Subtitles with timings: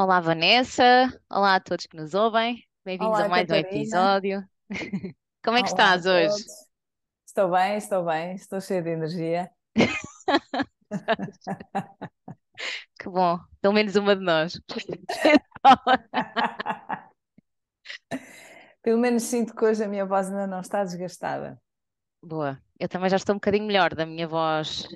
[0.00, 1.12] Olá, Vanessa.
[1.28, 2.64] Olá a todos que nos ouvem.
[2.84, 3.68] Bem-vindos a mais um Catarina.
[3.68, 4.44] episódio.
[5.44, 6.44] Como é que Olá estás hoje?
[7.26, 9.50] Estou bem, estou bem, estou cheia de energia.
[13.00, 14.60] Que bom, pelo menos uma de nós.
[18.82, 21.60] Pelo menos sinto que hoje a minha voz ainda não está desgastada.
[22.22, 24.86] Boa, eu também já estou um bocadinho melhor da minha voz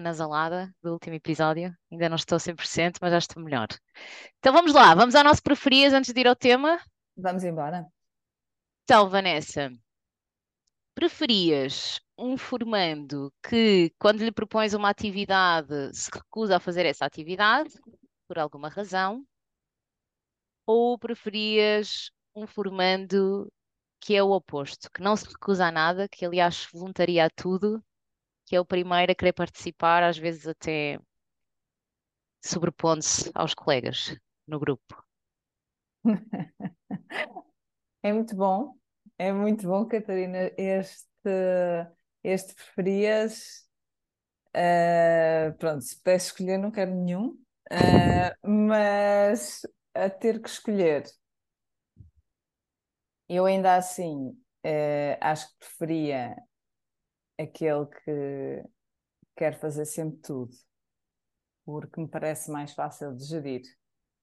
[0.00, 1.74] anasalada do último episódio.
[1.90, 3.68] Ainda não estou 100%, mas já estou melhor.
[4.38, 6.80] Então vamos lá, vamos ao nosso preferias antes de ir ao tema.
[7.16, 7.86] Vamos embora?
[8.84, 9.70] Então, Vanessa,
[10.94, 17.70] preferias um formando que, quando lhe propões uma atividade, se recusa a fazer essa atividade,
[18.26, 19.24] por alguma razão,
[20.66, 23.50] ou preferias um formando
[24.00, 27.82] que é o oposto, que não se recusa a nada, que aliás voluntaria a tudo,
[28.50, 30.98] que é o primeiro a querer participar, às vezes até
[32.44, 35.06] sobrepondo-se aos colegas no grupo?
[38.02, 38.74] É muito bom,
[39.18, 41.06] é muito bom, Catarina, este,
[42.24, 43.68] este preferias.
[44.56, 47.38] Uh, pronto, se pudesse escolher, não quero nenhum,
[47.70, 51.04] uh, mas a ter que escolher,
[53.28, 54.30] eu ainda assim
[54.64, 56.34] uh, acho que preferia
[57.42, 58.64] aquele que
[59.36, 60.52] quer fazer sempre tudo,
[61.64, 63.62] porque me parece mais fácil de gerir.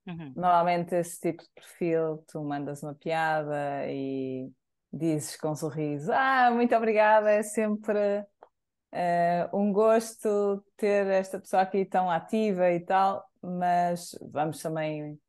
[0.08, 0.34] Uhum.
[0.36, 4.50] Normalmente esse tipo de perfil, tu mandas uma piada e
[4.92, 11.64] dizes com um sorriso, ah, muito obrigada, é sempre uh, um gosto ter esta pessoa
[11.64, 15.20] aqui tão ativa e tal, mas vamos também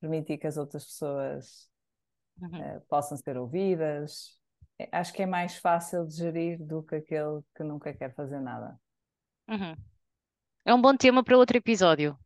[0.00, 1.68] permitir que as outras pessoas
[2.40, 2.76] Uhum.
[2.76, 4.37] uh, possam ser ouvidas.
[4.92, 8.78] Acho que é mais fácil de gerir do que aquele que nunca quer fazer nada.
[9.48, 9.74] Uhum.
[10.64, 12.16] É um bom tema para outro episódio.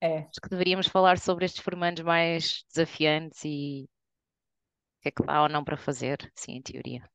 [0.00, 5.24] É, Acho que deveríamos falar sobre estes formandos mais desafiantes e o que é que
[5.24, 7.08] dá ou não para fazer, sim, em teoria.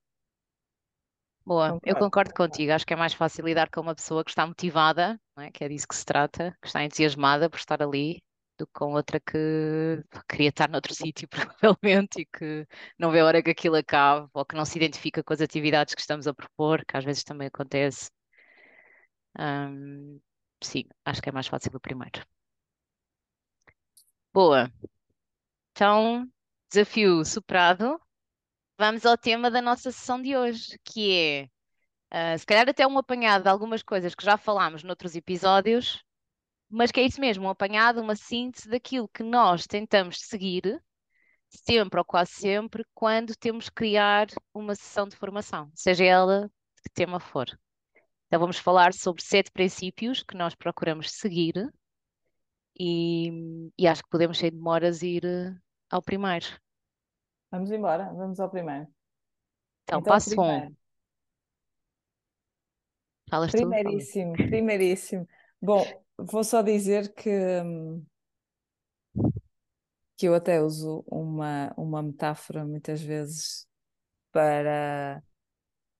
[1.45, 1.99] Boa, eu concordo.
[1.99, 2.71] concordo contigo.
[2.71, 5.51] Acho que é mais fácil lidar com uma pessoa que está motivada, não é?
[5.51, 8.21] Que é disso que se trata, que está entusiasmada por estar ali,
[8.57, 13.25] do que com outra que queria estar noutro sítio, provavelmente, e que não vê a
[13.25, 16.33] hora que aquilo acabe, ou que não se identifica com as atividades que estamos a
[16.33, 18.09] propor, que às vezes também acontece.
[19.39, 20.19] Hum,
[20.63, 22.25] sim, acho que é mais fácil o primeiro.
[24.33, 24.71] Boa.
[25.71, 26.27] Então,
[26.71, 27.99] desafio superado.
[28.79, 31.49] Vamos ao tema da nossa sessão de hoje, que é,
[32.33, 36.03] ah, se calhar até um apanhado de algumas coisas que já falámos noutros episódios,
[36.69, 40.81] mas que é isso mesmo, um apanhado, uma síntese daquilo que nós tentamos seguir,
[41.49, 46.81] sempre ou quase sempre, quando temos que criar uma sessão de formação, seja ela de
[46.83, 47.47] que tema for.
[48.27, 51.71] Então vamos falar sobre sete princípios que nós procuramos seguir
[52.77, 55.55] e, e acho que podemos, sem demoras, ir eh,
[55.89, 56.45] ao primeiro.
[57.49, 58.87] Vamos embora, vamos ao primeiro.
[59.83, 60.35] Então, Então, passo um.
[60.35, 60.75] primeiro,
[63.29, 63.57] Falas tu?
[63.57, 63.69] Fala.
[63.75, 65.27] primeiríssimo, primeiríssimo.
[65.61, 65.85] Bom,
[66.17, 67.31] vou só dizer que,
[70.17, 73.67] que eu até uso uma, uma metáfora muitas vezes
[74.31, 75.21] para,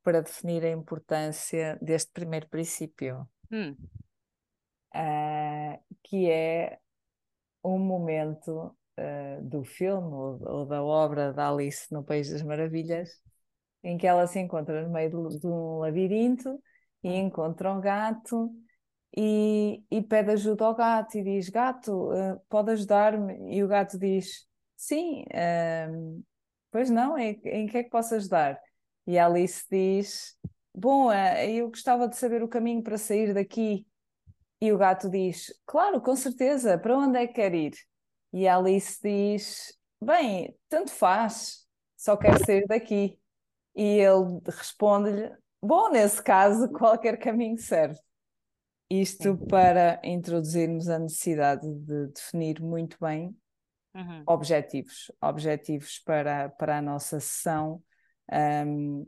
[0.03, 3.75] para definir a importância deste primeiro princípio, Hum,
[4.93, 6.79] ah, que é
[7.63, 13.09] um momento ah, do filme ou, ou da obra da Alice no País das Maravilhas,
[13.83, 16.61] em que ela se encontra no meio de, de um labirinto
[17.03, 18.51] e encontra um gato
[19.15, 23.55] e, e pede ajuda ao gato e diz: Gato, ah, pode ajudar-me?
[23.55, 26.21] E o gato diz: Sim, ahm,
[26.71, 28.59] pois não, em, em que é que posso ajudar?
[29.05, 30.37] E a Alice diz:
[30.73, 33.85] Bom, ah, eu gostava de saber o caminho para sair daqui.
[34.61, 37.73] E o gato diz: Claro, com certeza, para onde é que quer ir?
[38.33, 41.65] E a Alice diz: Bem, tanto faz,
[41.95, 43.19] só quero sair daqui.
[43.75, 45.31] E ele responde-lhe:
[45.61, 47.99] Bom, nesse caso, qualquer caminho serve.
[48.89, 49.47] Isto sim.
[49.47, 53.35] para introduzirmos a necessidade de definir muito bem
[53.95, 54.23] Uhum.
[54.25, 57.81] objetivos, objetivos para, para a nossa sessão,
[58.31, 59.07] um,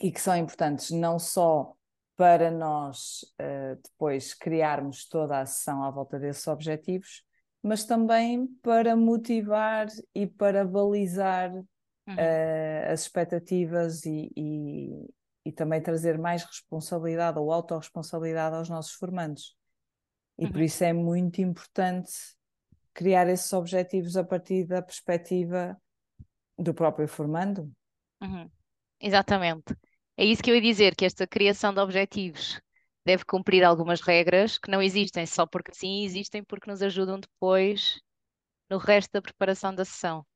[0.00, 1.74] e que são importantes não só
[2.16, 7.24] para nós uh, depois criarmos toda a sessão à volta desses objetivos,
[7.62, 11.52] mas também para motivar e para balizar
[12.06, 12.16] Uhum.
[12.18, 15.08] uh, as expectativas e, e,
[15.44, 19.56] e também trazer mais responsabilidade ou autorresponsabilidade aos nossos formandos.
[20.38, 20.62] E por Uhum.
[20.62, 22.12] isso é muito importante
[22.94, 25.76] criar esses objetivos a partir da perspectiva
[26.58, 27.72] do próprio formando.
[28.22, 28.50] Uhum.
[29.00, 29.74] Exatamente.
[30.16, 32.60] É isso que eu ia dizer, que esta criação de objetivos
[33.04, 38.00] deve cumprir algumas regras que não existem só porque sim, existem porque nos ajudam depois
[38.70, 40.26] no resto da preparação da sessão.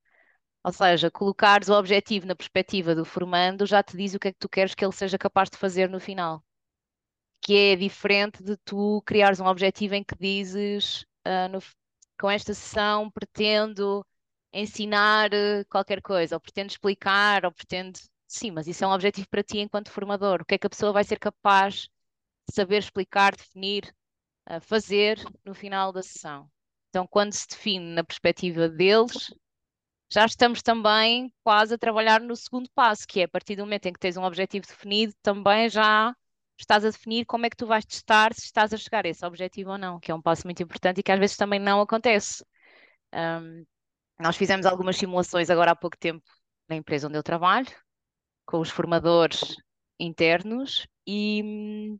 [0.68, 4.32] Ou seja, colocares o objetivo na perspectiva do formando já te diz o que é
[4.32, 6.44] que tu queres que ele seja capaz de fazer no final.
[7.40, 11.58] Que é diferente de tu criares um objetivo em que dizes uh, no,
[12.20, 14.04] com esta sessão pretendo
[14.52, 17.98] ensinar eh, qualquer coisa, ou pretendo explicar, ou pretendo.
[18.26, 20.42] Sim, mas isso é um objetivo para ti enquanto formador.
[20.42, 21.88] O que é que a pessoa vai ser capaz
[22.46, 23.90] de saber explicar, definir,
[24.50, 26.46] uh, fazer no final da sessão?
[26.90, 29.30] Então, quando se define na perspectiva deles,
[30.10, 33.86] já estamos também quase a trabalhar no segundo passo, que é a partir do momento
[33.86, 36.14] em que tens um objetivo definido, também já
[36.58, 39.24] estás a definir como é que tu vais testar se estás a chegar a esse
[39.24, 41.80] objetivo ou não, que é um passo muito importante e que às vezes também não
[41.80, 42.44] acontece.
[43.14, 43.64] Um,
[44.20, 46.24] nós fizemos algumas simulações agora há pouco tempo
[46.68, 47.68] na empresa onde eu trabalho,
[48.46, 49.56] com os formadores
[49.98, 51.98] internos, e,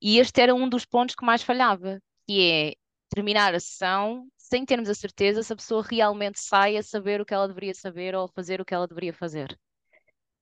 [0.00, 2.74] e este era um dos pontos que mais falhava, que é
[3.08, 7.24] terminar a sessão sem termos a certeza se a pessoa realmente sai a saber o
[7.24, 9.58] que ela deveria saber ou fazer o que ela deveria fazer.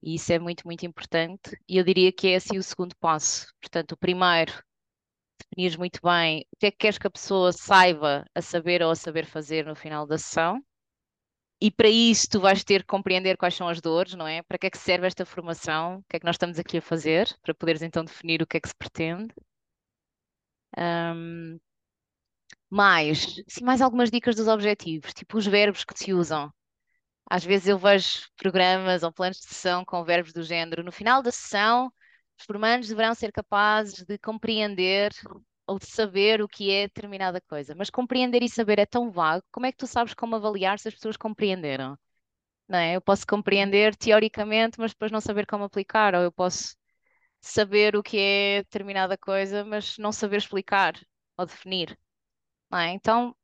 [0.02, 1.56] E isso é muito, muito importante.
[1.68, 3.46] E eu diria que é assim o segundo passo.
[3.60, 4.52] Portanto, o primeiro,
[5.38, 8.90] definires muito bem o que é que queres que a pessoa saiba a saber ou
[8.90, 10.60] a saber fazer no final da sessão.
[11.60, 14.42] E para isso tu vais ter que compreender quais são as dores, não é?
[14.42, 15.98] Para que é que serve esta formação?
[15.98, 17.32] O que é que nós estamos aqui a fazer?
[17.42, 19.32] Para poderes então definir o que é que se pretende.
[20.76, 21.60] Um,
[22.70, 26.52] mais, sim, mais algumas dicas dos objetivos, tipo os verbos que se usam.
[27.31, 30.82] Às vezes eu vejo programas ou planos de sessão com verbos do género.
[30.84, 31.93] No final da sessão,
[32.38, 35.12] os formandos deverão ser capazes de compreender
[35.67, 37.75] ou de saber o que é determinada coisa.
[37.76, 39.44] Mas compreender e saber é tão vago.
[39.52, 41.99] Como é que tu sabes como avaliar se as pessoas compreenderam?
[42.69, 42.96] Não é?
[42.96, 46.14] Eu posso compreender teoricamente, mas depois não saber como aplicar.
[46.14, 46.76] Ou eu posso
[47.40, 50.94] saber o que é determinada coisa, mas não saber explicar
[51.38, 51.99] ou definir.
[52.72, 52.90] É?
[52.90, 53.34] Então,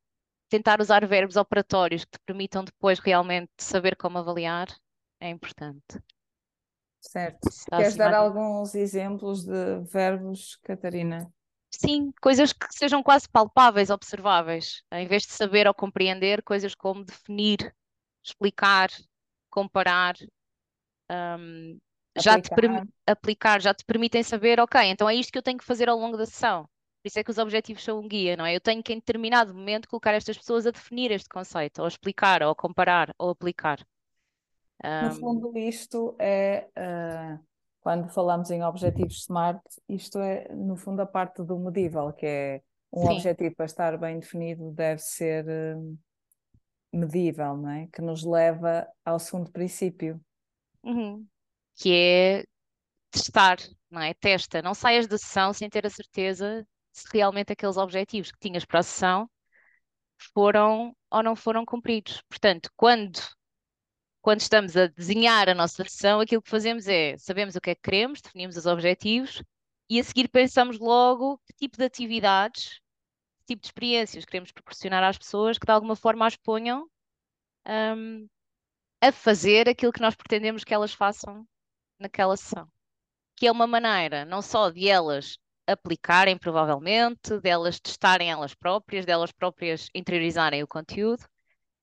[0.48, 4.68] tentar usar verbos operatórios que te permitam depois realmente saber como avaliar
[5.20, 6.00] é importante.
[7.00, 7.48] Certo.
[7.70, 11.32] Queres dar alguns exemplos de verbos, Catarina?
[11.70, 14.82] Sim, coisas que sejam quase palpáveis, observáveis.
[14.92, 17.74] Em vez de saber ou compreender, coisas como definir,
[18.24, 18.88] explicar,
[19.50, 20.14] comparar,
[21.10, 21.78] um,
[22.18, 22.50] já te
[23.06, 25.98] aplicar, já te permitem saber, ok, então é isto que eu tenho que fazer ao
[25.98, 26.68] longo da sessão.
[27.06, 28.56] Por isso é que os objetivos são um guia, não é?
[28.56, 32.42] Eu tenho que, em determinado momento, colocar estas pessoas a definir este conceito, ou explicar,
[32.42, 33.78] ou comparar, ou aplicar.
[34.82, 37.38] No fundo, isto é, uh,
[37.78, 42.62] quando falamos em objetivos SMART, isto é, no fundo, a parte do medível, que é
[42.92, 43.12] um Sim.
[43.12, 45.98] objetivo para estar bem definido deve ser uh,
[46.92, 47.86] medível, não é?
[47.92, 50.20] Que nos leva ao segundo princípio.
[50.82, 51.24] Uhum.
[51.76, 52.44] Que é
[53.12, 54.12] testar, não é?
[54.12, 56.66] Testa, não saias da sessão sem ter a certeza
[57.00, 59.30] se realmente aqueles objetivos que tinhas para a sessão
[60.34, 62.22] foram ou não foram cumpridos.
[62.28, 63.20] Portanto, quando,
[64.22, 67.74] quando estamos a desenhar a nossa sessão, aquilo que fazemos é sabemos o que é
[67.74, 69.42] que queremos, definimos os objetivos
[69.88, 72.80] e a seguir pensamos logo que tipo de atividades,
[73.40, 76.88] que tipo de experiências queremos proporcionar às pessoas que de alguma forma as ponham
[77.66, 78.28] um,
[79.00, 81.46] a fazer aquilo que nós pretendemos que elas façam
[81.98, 82.68] naquela sessão.
[83.36, 89.32] Que é uma maneira não só de elas aplicarem, provavelmente, delas testarem elas próprias, delas
[89.32, 91.24] próprias interiorizarem o conteúdo,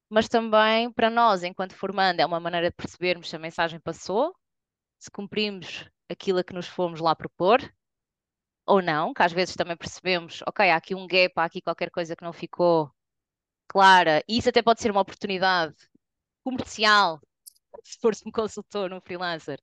[0.09, 4.35] mas também para nós, enquanto formando, é uma maneira de percebermos se a mensagem passou,
[4.99, 7.59] se cumprimos aquilo a que nos fomos lá propor,
[8.65, 11.89] ou não, que às vezes também percebemos, ok, há aqui um gap, há aqui qualquer
[11.91, 12.91] coisa que não ficou
[13.67, 15.75] clara, e isso até pode ser uma oportunidade
[16.43, 17.19] comercial,
[17.83, 19.59] se fores um consultor, um freelancer,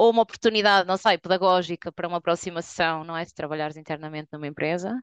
[0.00, 3.22] ou uma oportunidade, não sei, pedagógica para uma aproximação, não é?
[3.22, 4.98] Se trabalhares internamente numa empresa.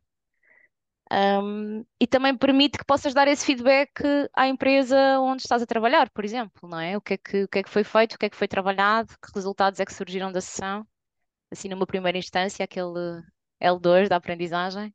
[1.12, 4.02] Um, e também permite que possas dar esse feedback
[4.34, 6.98] à empresa onde estás a trabalhar, por exemplo, não é?
[6.98, 8.48] O que é que, o que, é que foi feito, o que é que foi
[8.48, 10.86] trabalhado, que resultados é que surgiram da sessão,
[11.52, 13.22] assim numa primeira instância, aquele
[13.62, 14.94] L2 da aprendizagem.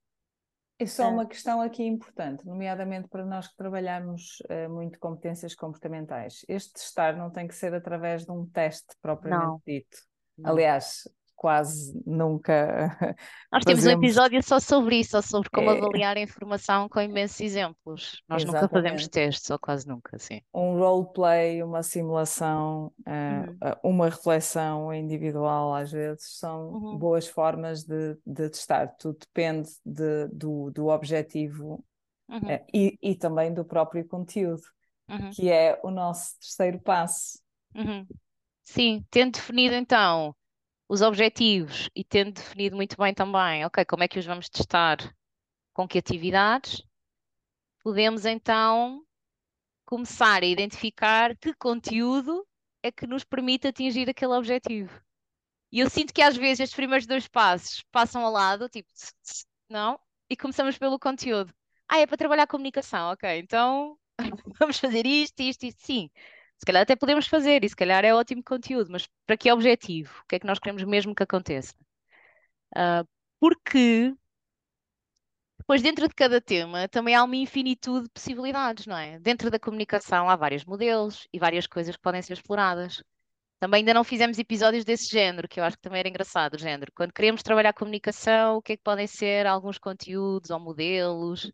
[0.82, 6.44] É só uma questão aqui importante, nomeadamente para nós que trabalhamos uh, muito competências comportamentais.
[6.48, 9.62] Este testar não tem que ser através de um teste propriamente não.
[9.66, 9.98] dito.
[10.42, 11.08] Aliás,
[11.42, 12.96] quase nunca.
[13.50, 14.00] Nós temos fazemos...
[14.00, 15.76] um episódio só sobre isso, só sobre como é...
[15.76, 18.22] avaliar a informação com imensos exemplos.
[18.28, 18.62] Nós Exatamente.
[18.62, 20.40] nunca fazemos testes, ou quase nunca, sim.
[20.54, 23.90] Um roleplay, uma simulação, uh, uhum.
[23.90, 26.96] uma reflexão individual, às vezes, são uhum.
[26.96, 28.86] boas formas de, de testar.
[28.96, 31.84] Tudo depende de, do, do objetivo
[32.28, 32.38] uhum.
[32.38, 34.62] uh, e, e também do próprio conteúdo,
[35.10, 35.30] uhum.
[35.30, 37.40] que é o nosso terceiro passo.
[37.74, 38.06] Uhum.
[38.62, 40.36] Sim, tendo definido então
[40.92, 44.98] os objetivos e tendo definido muito bem também, ok, como é que os vamos testar,
[45.72, 46.82] com que atividades,
[47.82, 49.02] podemos então
[49.86, 52.46] começar a identificar que conteúdo
[52.82, 55.00] é que nos permite atingir aquele objetivo.
[55.72, 58.90] E eu sinto que às vezes estes primeiros dois passos passam ao lado, tipo,
[59.70, 61.54] não, e começamos pelo conteúdo.
[61.88, 63.98] Ah, é para trabalhar a comunicação, ok, então
[64.60, 66.10] vamos fazer isto, isto, isto, sim.
[66.62, 70.12] Se calhar até podemos fazer, e se calhar é ótimo conteúdo, mas para que objetivo?
[70.22, 71.74] O que é que nós queremos mesmo que aconteça?
[72.76, 73.04] Ah,
[73.40, 74.14] porque
[75.58, 79.18] depois, dentro de cada tema, também há uma infinitude de possibilidades, não é?
[79.18, 83.02] Dentro da comunicação há vários modelos e várias coisas que podem ser exploradas.
[83.58, 86.92] Também ainda não fizemos episódios desse género, que eu acho que também era engraçado, género.
[86.94, 91.50] Quando queremos trabalhar comunicação, o que é que podem ser alguns conteúdos ou modelos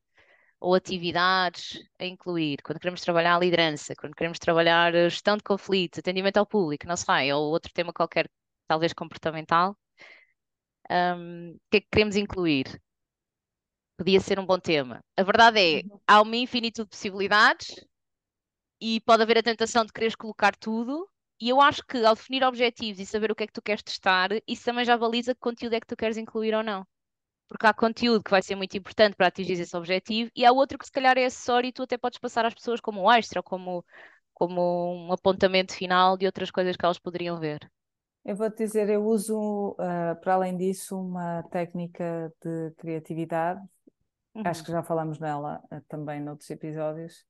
[0.61, 2.59] ou atividades a incluir?
[2.63, 6.97] Quando queremos trabalhar a liderança, quando queremos trabalhar gestão de conflitos, atendimento ao público, não
[6.97, 8.29] sei, ou outro tema qualquer,
[8.69, 9.77] talvez comportamental,
[10.91, 12.81] um, o que é que queremos incluir?
[13.97, 15.05] Podia ser um bom tema.
[15.17, 16.01] A verdade é, Uhum.
[16.07, 17.75] há uma infinitude de possibilidades
[18.81, 21.09] e pode haver a tentação de quereres colocar tudo.
[21.41, 23.83] E eu acho que ao definir objetivos e saber o que é que tu queres
[23.83, 26.85] testar, isso também já baliza que conteúdo é que tu queres incluir ou não.
[27.49, 30.79] Porque há conteúdo que vai ser muito importante para atingir esse objetivo e há outro
[30.79, 33.43] que se calhar é acessório e tu até podes passar às pessoas como um extra
[33.43, 33.85] como,
[34.35, 34.63] como
[35.09, 37.61] um apontamento final de outras coisas que elas poderiam ver.
[38.25, 43.61] Eu vou-te dizer, eu uso, ah, para além disso, uma técnica de criatividade,
[44.45, 47.27] acho Uhum, que já falamos nela ah, também noutros episódios,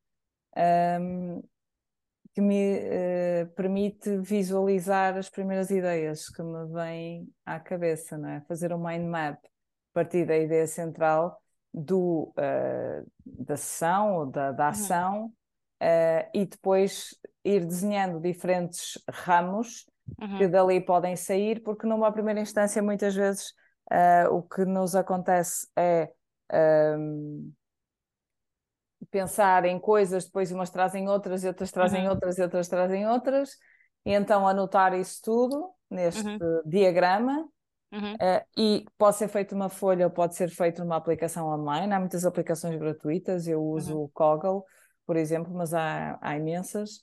[0.56, 1.42] ahm,
[2.34, 8.40] que me eh, permite visualizar as primeiras ideias que me vêm à cabeça, não é?
[8.42, 9.42] Fazer um mind map
[9.98, 11.40] partir da ideia central
[11.72, 15.32] do, ah, da sessão ou da, da uhum, ação
[15.80, 17.14] ah, e depois
[17.44, 19.86] ir desenhando diferentes ramos
[20.36, 23.52] que uhum, dali podem sair, porque numa primeira instância, muitas vezes,
[23.90, 26.12] ah, o que nos acontece é
[26.52, 27.50] ahm,
[29.10, 33.06] pensar em coisas, depois umas trazem outras, e outras trazem uhum, outras, e outras trazem
[33.08, 33.50] outras,
[34.04, 37.48] e então anotar isso tudo neste uhum, diagrama.
[37.92, 41.92] Uhum, ah, e pode ser feito numa folha ou pode ser feito numa aplicação online.
[41.92, 44.62] Há muitas aplicações gratuitas, eu uso uhum, o Coggle,
[45.06, 47.02] por exemplo, mas há, há imensas.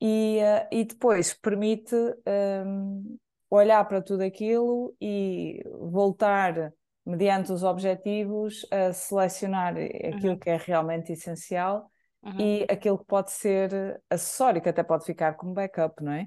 [0.00, 1.94] E, ah, e depois permite
[2.26, 3.16] ahm,
[3.50, 6.72] olhar para tudo aquilo e voltar,
[7.06, 9.74] mediante os objetivos, a selecionar
[10.08, 11.90] aquilo uhum, que é realmente essencial
[12.22, 16.26] uhum, e aquilo que pode ser acessório, que até pode ficar como backup, não é?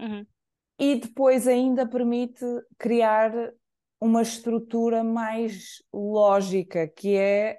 [0.00, 0.26] uhum,
[0.78, 2.44] E depois ainda permite
[2.78, 3.32] criar
[4.00, 7.58] uma estrutura mais lógica, que é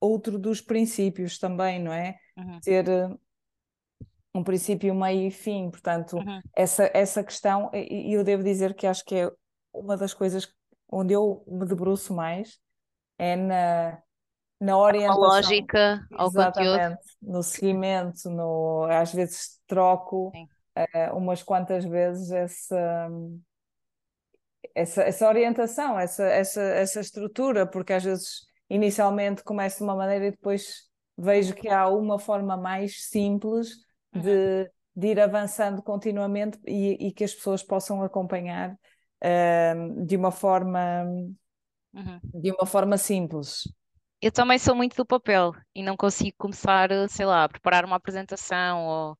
[0.00, 2.16] outro dos princípios também, não é?
[2.36, 3.08] uhum, Ter eh,
[4.34, 5.70] um princípio, meio e fim.
[5.70, 6.40] Portanto, uhum.
[6.54, 9.30] essa, essa questão, e eu devo dizer que acho que é
[9.72, 10.52] uma das coisas
[10.90, 12.58] onde eu me debruço mais,
[13.18, 13.98] é na,
[14.60, 16.76] na orientação, lógica ao conteúdo.
[16.76, 20.48] exatamente, no seguimento, no, às vezes troco Sim.
[20.74, 23.08] Eh, umas quantas vezes essa,
[24.74, 30.26] essa, essa orientação, essa, essa, essa estrutura, porque às vezes inicialmente começo de uma maneira
[30.26, 33.68] e depois vejo que há uma forma mais simples
[34.14, 38.76] uhum, de, de ir avançando continuamente e, e que as pessoas possam acompanhar
[39.20, 41.04] eh, de uma forma,
[41.92, 42.20] uhum.
[42.22, 43.62] de uma forma simples.
[44.20, 47.96] Eu também sou muito do papel e não consigo começar, sei lá, a preparar uma
[47.96, 49.18] apresentação ou,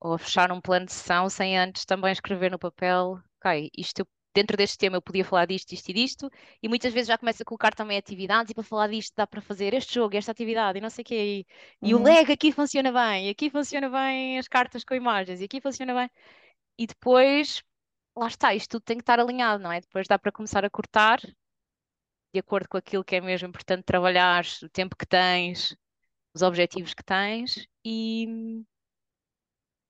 [0.00, 4.00] ou a fechar um plano de sessão sem antes também escrever no papel, ok, isto
[4.00, 6.30] eu- dentro deste tema eu podia falar disto, isto e disto,
[6.62, 9.40] e muitas vezes já começo a colocar também atividades e para falar disto dá para
[9.40, 11.46] fazer este jogo, esta atividade e não sei o quê.
[11.82, 14.94] E, e o Uhum, Lego aqui funciona bem, e aqui funciona bem as cartas com
[14.94, 16.10] imagens, e aqui funciona bem.
[16.78, 17.62] E depois,
[18.16, 19.80] lá está, isto tudo tem que estar alinhado, não é?
[19.82, 21.20] Depois dá para começar a cortar
[22.32, 25.76] de acordo com aquilo que é mesmo importante trabalhar, o tempo que tens,
[26.34, 28.26] os objetivos que tens, e,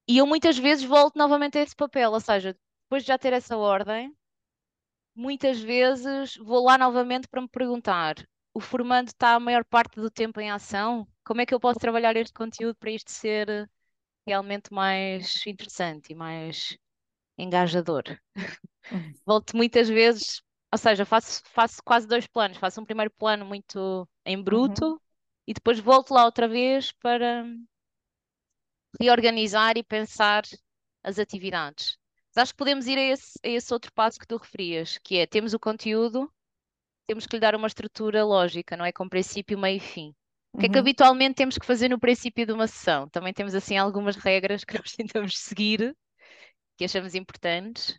[0.09, 3.33] e eu muitas vezes volto novamente a esse papel, ou seja, depois de já ter
[3.33, 4.15] essa ordem,
[5.15, 8.15] muitas vezes vou lá novamente para me perguntar:
[8.55, 11.07] o formando está a maior parte do tempo em ação?
[11.25, 13.69] Como é que eu posso trabalhar este conteúdo para isto ser
[14.27, 16.77] realmente mais interessante e mais
[17.39, 18.05] engajador?
[18.91, 22.59] uhum, Volto muitas vezes, ou seja, faço, faço quase dois planos.
[22.59, 25.01] Faço um primeiro plano muito em uhum, bruto
[25.47, 27.45] e depois volto lá outra vez para
[29.01, 30.45] reorganizar e pensar
[31.03, 31.97] as atividades.
[32.35, 35.19] Mas acho que podemos ir a esse, a esse outro passo que tu referias, que
[35.19, 36.31] é temos o conteúdo,
[37.07, 38.93] temos que lhe dar uma estrutura lógica, não é?
[38.93, 40.15] Com princípio, meio e fim.
[40.53, 43.09] O que é que uhum, habitualmente temos que fazer no princípio de uma sessão?
[43.11, 45.95] Também temos assim algumas regras que nós tentamos seguir,
[46.77, 47.99] que achamos importantes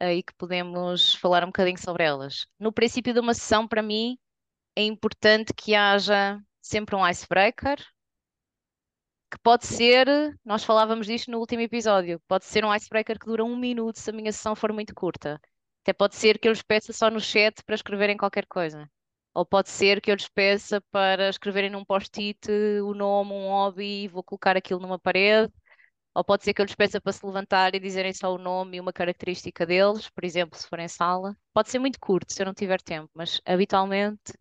[0.00, 2.46] eh, e que podemos falar um bocadinho sobre elas.
[2.58, 4.18] No princípio de uma sessão, para mim,
[4.76, 7.78] é importante que haja sempre um icebreaker,
[9.34, 10.06] que pode ser,
[10.44, 14.10] nós falávamos disto no último episódio, pode ser um icebreaker que dura um minuto se
[14.10, 15.40] a minha sessão for muito curta.
[15.82, 18.88] Até pode ser que eu lhes peça só no chat para escreverem qualquer coisa.
[19.34, 22.48] Ou pode ser que eu lhes peça para escreverem num post-it
[22.82, 25.52] o nome, um hobby vou colocar aquilo numa parede.
[26.14, 28.76] Ou pode ser que eu lhes peça para se levantar e dizerem só o nome
[28.76, 31.36] e uma característica deles, por exemplo, se for em sala.
[31.52, 34.32] Pode ser muito curto se eu não tiver tempo, mas habitualmente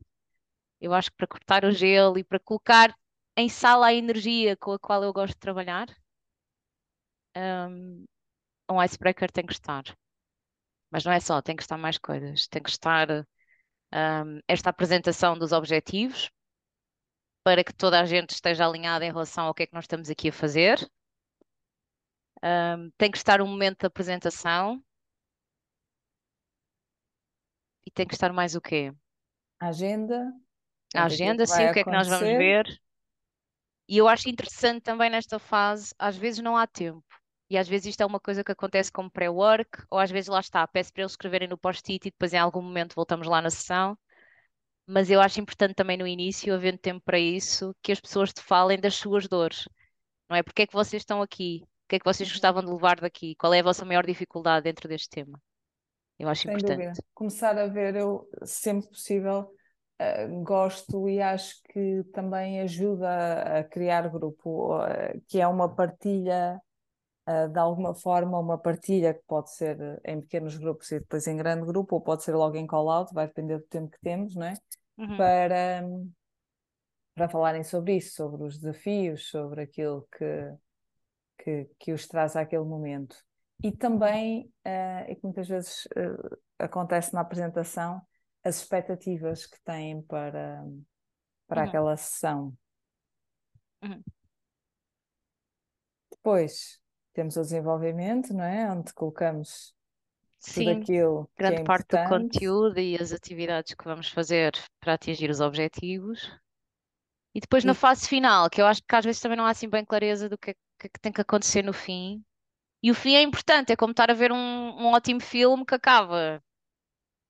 [0.79, 2.93] eu acho que para cortar o gelo e para colocar
[3.35, 5.87] em sala a energia com a qual eu gosto de trabalhar,
[7.35, 8.05] um,
[8.69, 9.83] um icebreaker tem que estar.
[10.91, 12.47] Mas não é só, tem que estar mais coisas.
[12.47, 16.31] Tem que estar um, esta apresentação dos objetivos
[17.43, 20.09] para que toda a gente esteja alinhada em relação ao que é que nós estamos
[20.09, 20.79] aqui a fazer.
[22.43, 24.83] Um, tem que estar um momento de apresentação.
[27.85, 28.93] E tem que estar mais o quê?
[29.59, 30.33] A agenda.
[30.95, 32.65] A agenda, sim, o que é que nós vamos ver.
[33.93, 37.03] E eu acho interessante também nesta fase, às vezes não há tempo.
[37.49, 40.39] E às vezes isto é uma coisa que acontece como pré-work, ou às vezes lá
[40.39, 43.51] está, peço para eles escreverem no post-it e depois em algum momento voltamos lá na
[43.51, 43.97] sessão.
[44.87, 48.41] Mas eu acho importante também no início, havendo tempo para isso, que as pessoas te
[48.41, 49.67] falem das suas dores.
[50.29, 50.43] Não é?
[50.43, 51.61] Porque é que vocês estão aqui?
[51.85, 52.31] O que é que vocês Uhum.
[52.31, 53.35] gostavam de levar daqui?
[53.37, 55.41] Qual é a vossa maior dificuldade dentro deste tema?
[56.19, 56.61] Eu acho Sem importante.
[56.61, 57.01] dúvida.
[57.13, 59.53] Começar a ver, eu sempre possível
[60.01, 66.59] uh, gosto e acho que também ajuda a, criar grupo, uh, que é uma partilha,
[67.27, 71.37] uh, de alguma forma, uma partilha que pode ser em pequenos grupos e depois em
[71.37, 74.45] grande grupo, ou pode ser logo em call-out, vai depender do tempo que temos, não
[74.45, 74.53] é?
[74.97, 75.17] Uhum.
[75.17, 75.83] Para,
[77.15, 80.53] para falarem sobre isso, sobre os desafios, sobre aquilo que,
[81.39, 83.15] que, que os traz àquele momento.
[83.63, 84.51] E também,
[85.07, 85.87] e que muitas vezes
[86.59, 88.01] acontece na apresentação,
[88.43, 90.63] as expectativas que têm para,
[91.47, 91.65] para Uhum.
[91.65, 92.57] aquela sessão.
[93.83, 94.03] Uhum.
[96.11, 96.79] Depois
[97.13, 98.71] temos o desenvolvimento, não é?
[98.71, 99.75] Onde colocamos
[100.53, 101.99] tudo Sim, aquilo que grande é parte do importante.
[101.99, 106.29] conteúdo e as atividades que vamos fazer para atingir os objetivos.
[107.35, 109.51] E depois na E- fase final, que eu acho que às vezes também não há
[109.51, 112.23] assim bem clareza do que é que, que tem que acontecer no fim.
[112.83, 115.75] E o fim é importante, é como estar a ver um, um ótimo filme que
[115.75, 116.43] acaba.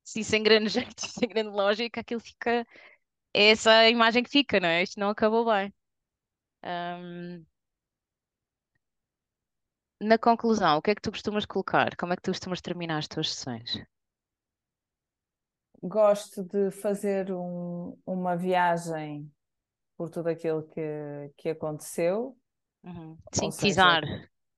[0.03, 2.65] Sim, sem grande jeito, sem grande lógica, aquilo fica.
[3.33, 4.83] É essa a imagem que fica, não é?
[4.83, 5.73] Isto não acabou bem.
[6.63, 7.45] Ahm,
[9.99, 11.95] na conclusão, o que é que tu costumas colocar?
[11.95, 13.83] Como é que tu costumas terminar as tuas sessões?
[15.81, 19.31] Gosto de fazer um- uma viagem
[19.97, 20.81] por tudo aquilo que,
[21.37, 22.37] que aconteceu,
[22.83, 23.17] Uhum.
[23.33, 24.11] Sintetizar seja,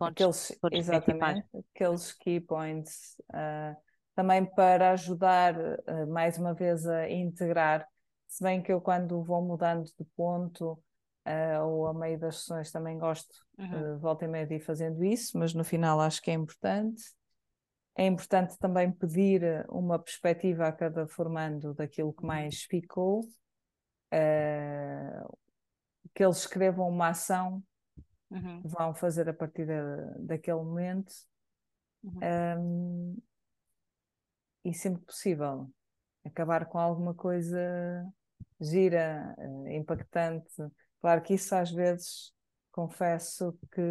[0.03, 1.41] aqueles, pontos exatamente,
[1.75, 3.75] aqueles key points, ah,
[4.15, 5.55] também para ajudar,
[5.87, 7.87] ah, mais uma vez, a integrar.
[8.27, 10.81] Se bem que eu, quando vou mudando de ponto,
[11.25, 13.95] ah, ou a meio das sessões, também gosto, Uhum.
[13.95, 17.03] ah, volta e meia, de ir fazendo isso, mas no final acho que é importante.
[17.97, 23.21] É importante também pedir uma perspectiva a cada formando daquilo que mais ficou,
[24.11, 25.27] ah,
[26.13, 27.61] que eles escrevam uma ação
[28.31, 28.61] Uhum.
[28.61, 31.13] que vão fazer a partir da- daquele momento.
[32.03, 32.19] Uhum.
[32.21, 33.17] Um,
[34.65, 35.71] e sempre que possível
[36.25, 37.59] acabar com alguma coisa
[38.59, 39.35] gira,
[39.67, 40.49] eh, impactante.
[41.01, 42.33] Claro que isso às vezes
[42.71, 43.81] confesso que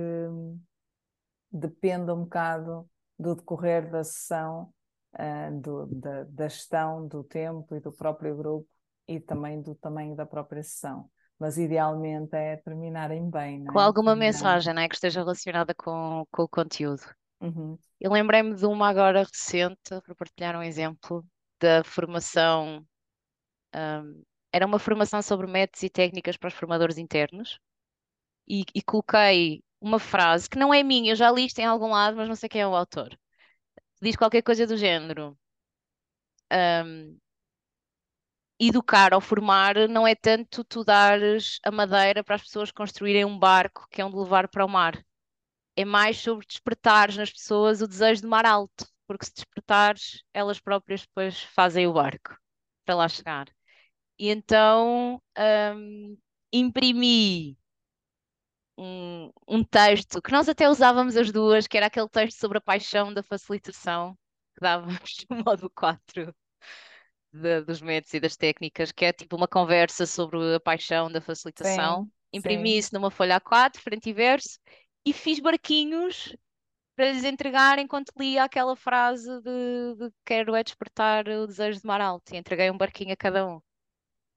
[1.51, 4.73] depende um bocado do decorrer da sessão,
[5.13, 8.69] ah, do- da, da gestão do tempo e do próprio grupo
[9.07, 11.09] e também do tamanho da própria sessão.
[11.39, 13.85] Mas idealmente é terminarem bem, não Com é?
[13.85, 17.03] alguma Terminarem- mensagem, né, que esteja relacionada com, com o conteúdo.
[17.45, 17.79] Uhum.
[18.01, 21.25] Eu lembrei-me de uma agora recente, para partilhar um exemplo,
[21.61, 22.87] da formação.
[23.75, 27.59] hum, era uma formação sobre métodos e técnicas para os formadores internos
[28.49, 31.89] e, e coloquei uma frase que não é minha, eu já li isto em algum
[31.91, 33.19] lado, mas não sei quem é o autor.
[34.03, 35.39] Diz qualquer coisa do género.
[36.51, 37.21] hum,
[38.59, 43.39] educar ou formar não é tanto tu dares a madeira para as pessoas construírem um
[43.39, 45.05] barco que é onde levar para o mar.
[45.77, 50.61] É mais sobre despertares nas pessoas o desejo de mar alto, porque se despertares, elas
[50.61, 52.37] próprias depois fazem o barco
[52.85, 53.47] para lá chegar.
[54.19, 55.23] E então
[55.77, 56.19] hum,
[56.53, 57.59] imprimi
[58.77, 62.61] um, um texto que nós até usávamos as duas, que era aquele texto sobre a
[62.61, 64.15] paixão da facilitação
[64.55, 66.35] que dávamos no módulo 4
[67.33, 71.21] de- dos métodos e das técnicas, que é tipo uma conversa sobre a paixão da
[71.21, 72.03] facilitação.
[72.03, 72.79] Sim, Imprimi sim.
[72.79, 74.59] isso numa folha A4, frente e verso,
[75.05, 76.37] e fiz barquinhos
[76.97, 81.87] para lhes entregar enquanto lia aquela frase de, de quero é despertar o desejo de
[81.87, 83.61] mar alto, e entreguei um barquinho a cada um.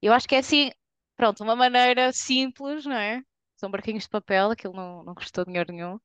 [0.02, 0.72] Eu acho que é assim,
[1.16, 3.22] pronto, uma maneira simples, não é?
[3.58, 6.00] são barquinhos de papel, aquilo não, não custou dinheiro nenhum,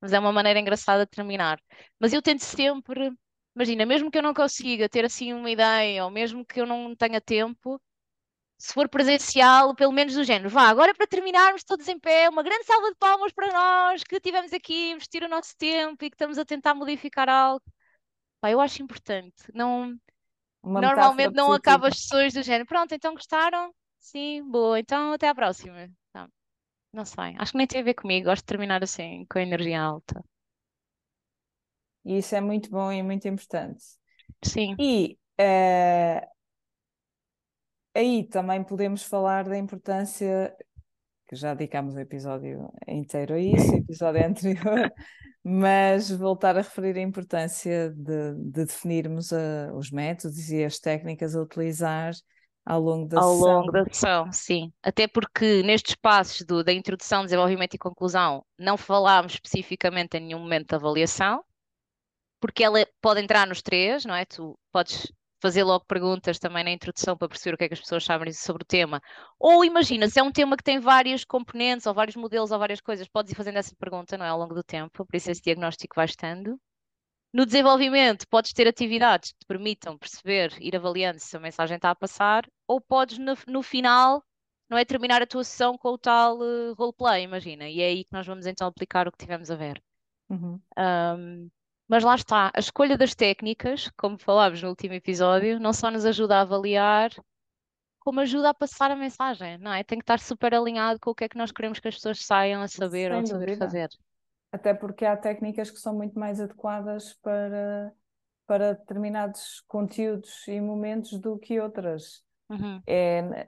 [0.00, 1.60] mas é uma maneira engraçada de terminar.
[2.00, 3.12] Mas eu tento sempre,
[3.54, 6.94] imagina, mesmo que eu não consiga ter assim uma ideia, ou mesmo que eu não
[6.96, 7.80] tenha tempo,
[8.58, 12.42] se for presencial, pelo menos do género, vá, agora para terminarmos todos em pé, uma
[12.42, 16.10] grande salva de palmas para nós que tivemos aqui a investir o nosso tempo e
[16.10, 17.62] que estamos a tentar modificar algo.
[18.40, 19.34] Pá, eu acho importante.
[19.54, 19.94] Não,
[20.62, 21.88] Uma normalmente não positiva.
[21.88, 22.66] as sessões do género.
[22.66, 23.74] Pronto, então gostaram?
[23.98, 24.78] Sim, boa.
[24.78, 25.88] Então até à próxima.
[26.14, 26.28] Não,
[26.92, 27.34] não sei.
[27.38, 28.26] Acho que nem tem a ver comigo.
[28.26, 30.24] Gosto de terminar assim, com a energia alta.
[32.04, 33.82] E isso é muito bom e muito importante.
[34.44, 34.76] Sim.
[34.78, 36.26] E eh,
[37.96, 40.54] aí também podemos falar da importância,
[41.28, 44.92] que já dedicámos o episódio inteiro a isso, o episódio anterior,
[45.44, 51.36] mas voltar a referir a importância de, de definirmos eh, os métodos e as técnicas
[51.36, 52.12] a utilizar
[52.64, 53.62] ao longo da Ao sessão.
[53.62, 54.72] longo da sessão, sim.
[54.82, 60.38] Até porque nestes passos do- da introdução, desenvolvimento e conclusão, não falámos especificamente em nenhum
[60.40, 61.44] momento de avaliação,
[62.40, 64.24] porque ela pode entrar nos três, não é?
[64.26, 67.80] Tu podes fazer logo perguntas também na introdução para perceber o que é que as
[67.80, 69.00] pessoas sabem sobre o tema.
[69.38, 72.80] Ou imagina, se é um tema que tem vários componentes, ou vários modelos, ou várias
[72.80, 74.28] coisas, podes ir fazendo essa pergunta, não é?
[74.28, 76.58] Ao longo do tempo, por isso esse diagnóstico vai estando.
[77.32, 81.90] No desenvolvimento, podes ter atividades que te permitam perceber, ir avaliando se a mensagem está
[81.90, 84.24] a passar, ou podes no, no final,
[84.70, 88.04] não é terminar a tua sessão com o tal eh, roleplay, imagina, e é aí
[88.04, 89.82] que nós vamos então aplicar o que tivemos a ver.
[90.30, 90.60] Uhum.
[90.78, 91.50] Um,
[91.88, 96.04] mas lá está, a escolha das técnicas, como falámos no último episódio, não só nos
[96.04, 97.10] ajuda a avaliar,
[98.00, 99.82] como ajuda a passar a mensagem, não é?
[99.82, 102.24] Tem que estar super alinhado com o que é que nós queremos que as pessoas
[102.24, 103.88] saiam a saber ou Sem a saber fazer.
[104.52, 107.92] Até porque há técnicas que são muito mais adequadas para,
[108.46, 112.24] para determinados conteúdos e momentos do que outras.
[112.48, 113.46] Uhum, É,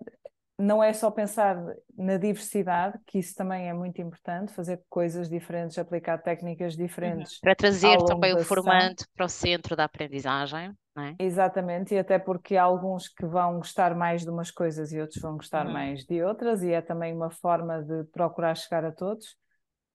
[0.58, 1.56] não é só pensar
[1.96, 6.84] na diversidade, que isso também é muito importante, fazer coisas diferentes, aplicar técnicas uhum.
[6.84, 11.14] diferentes Para trazer também o formando para o centro da aprendizagem, é?
[11.20, 15.22] Exatamente, e até porque há alguns que vão gostar mais de umas coisas e outros
[15.22, 15.72] vão gostar Uhum.
[15.72, 19.36] mais de outras, e é também uma forma de procurar chegar a todos,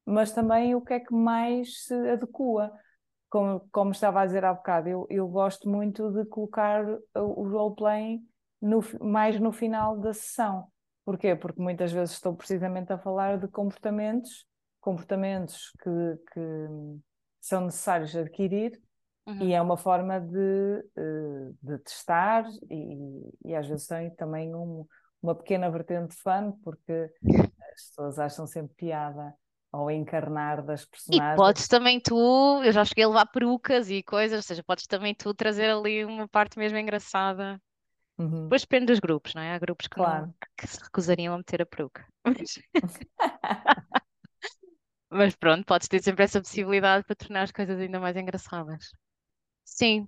[0.06, 2.72] mas também o que é que mais se adequa.
[3.30, 7.50] Como, como estava a dizer há bocado, eu, eu gosto muito de colocar o o
[7.50, 8.22] role-playing
[8.64, 10.68] no, mais no final da sessão.
[11.06, 11.36] Porquê?
[11.36, 14.46] Porque muitas vezes estou precisamente a falar de comportamentos,
[14.82, 15.90] comportamentos que,
[16.34, 16.42] que
[17.42, 18.82] são necessários adquirir
[19.28, 19.42] Uhum.
[19.42, 20.38] e é uma forma de,
[20.98, 24.86] eh, de testar e, e às vezes tem também um-
[25.22, 26.94] uma pequena vertente de fã, porque
[27.74, 29.36] as pessoas acham sempre piada
[29.72, 31.28] ao encarnar das E personagens.
[31.36, 35.14] podes também tu, eu já cheguei a levar perucas e coisas, ou seja, podes também
[35.16, 37.62] tu trazer ali uma parte mesmo engraçada.
[38.24, 39.54] Uhum, Depois depende dos grupos, não é?
[39.54, 40.34] Há grupos que, não, claro.
[40.58, 42.08] que se recusariam a meter a peruca.
[42.26, 42.60] Mas,
[45.12, 48.92] mas pronto, podes ter sempre essa possibilidade para tornar as coisas ainda mais engraçadas.
[49.66, 50.08] Sim.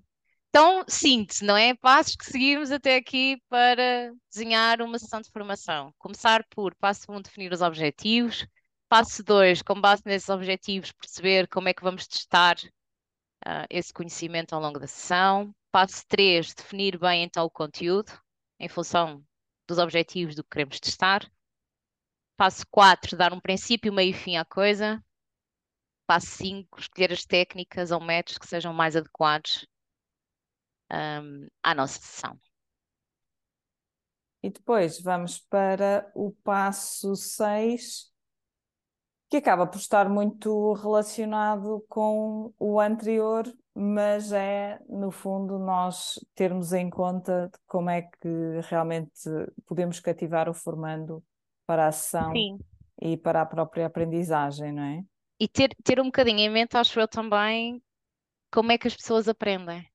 [0.49, 1.75] Então, síntese, não é?
[1.75, 5.93] Passos que seguimos até aqui para desenhar uma sessão de formação.
[5.97, 8.47] Começar por passo 1, definir os objetivos.
[8.88, 12.56] Passo 2, com base nesses objetivos, perceber como é que vamos testar
[13.45, 15.54] ah, esse conhecimento ao longo da sessão.
[15.76, 18.10] Passo 3, definir bem então o conteúdo,
[18.58, 19.22] em função
[19.68, 21.30] dos objetivos do que queremos testar.
[22.38, 25.04] Passo 4, dar um princípio, meio e fim à coisa.
[26.08, 29.68] Passo 5, escolher as técnicas ou métodos que sejam mais adequados
[30.90, 32.40] ahm, à nossa sessão.
[34.42, 38.14] E depois vamos para o passo 6,
[39.30, 46.74] que acaba por estar muito relacionado com o anterior, mas é, no fundo, nós termos
[46.74, 48.30] em conta como é que
[48.70, 49.30] realmente
[49.66, 51.24] podemos cativar o formando
[51.66, 52.60] para a sessão Sim.
[53.02, 55.06] e para a própria aprendizagem, não é?
[55.40, 57.82] E ter, ter um bocadinho em mente, acho eu também,
[58.52, 59.90] como é que as pessoas aprendem.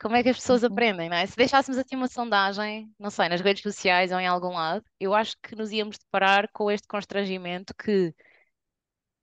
[0.00, 0.68] Como é que as pessoas Uhum.
[0.72, 1.26] aprendem, não é?
[1.26, 5.14] Se deixássemos aqui uma sondagem, não sei, nas redes sociais ou em algum lado, eu
[5.14, 8.14] acho que nos íamos deparar com este constrangimento que,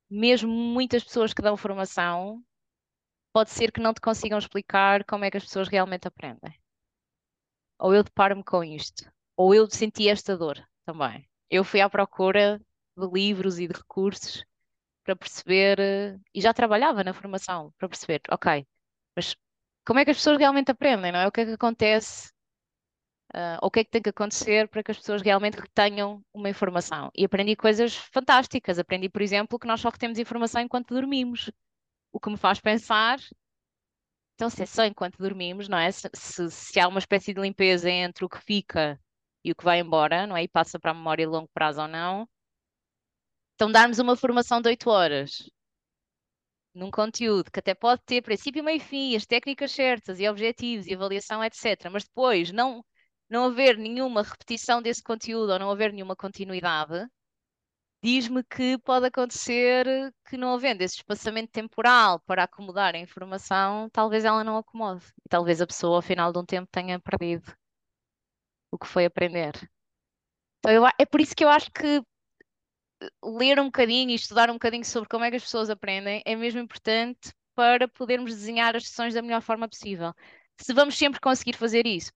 [0.10, 2.44] mesmo muitas pessoas que dão formação,
[3.36, 6.58] pode ser que não te consigam explicar como é que as pessoas realmente aprendem.
[7.78, 11.28] Ou eu deparo-me com isto, ou eu senti esta dor também.
[11.50, 12.62] Eu fui à procura
[12.98, 14.46] de livros e de recursos
[15.04, 18.66] para perceber, eh, e já trabalhava na formação, para perceber, ok,
[19.18, 19.36] mas
[19.86, 21.28] como é que as pessoas realmente aprendem, não é?
[21.28, 22.32] O que é que acontece,
[23.62, 26.50] ou o que é que tem que acontecer para que as pessoas realmente retenham uma
[26.50, 27.12] informação?
[27.14, 28.80] E aprendi coisas fantásticas.
[28.80, 31.52] Aprendi, por exemplo, que nós só retemos informação enquanto dormimos.
[32.16, 33.20] O que me faz pensar,
[34.36, 35.92] então, se é só enquanto dormimos, não é?
[35.92, 39.00] Se, se, se há uma espécie de limpeza entre o que fica
[39.44, 40.44] e o que vai embora, não é?
[40.44, 42.28] E passa para a memória a longo prazo ou não,
[43.56, 45.50] Então, darmos uma formação de 8 horas
[46.76, 50.86] num conteúdo que até pode ter princípio, meio e fim, as técnicas certas e objetivos
[50.88, 51.90] e avaliação, etc.
[51.92, 52.84] Mas depois não,
[53.30, 57.08] não haver nenhuma repetição desse conteúdo ou não haver nenhuma continuidade,
[58.06, 64.24] diz-me que pode acontecer que não havendo esse espaçamento temporal para acomodar a informação, talvez
[64.24, 65.04] ela não acomode.
[65.26, 67.52] E talvez a pessoa, ao final de um tempo, tenha perdido
[68.72, 69.54] o que foi aprender.
[70.60, 72.04] Então, eu, é por isso que eu acho que
[73.24, 76.36] ler um bocadinho e estudar um bocadinho sobre como é que as pessoas aprendem é
[76.36, 80.14] mesmo importante para podermos desenhar as sessões da melhor forma possível.
[80.62, 82.12] Se vamos sempre conseguir fazer isso,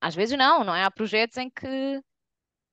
[0.00, 0.84] às vezes não, não é?
[0.84, 2.00] Há projetos em que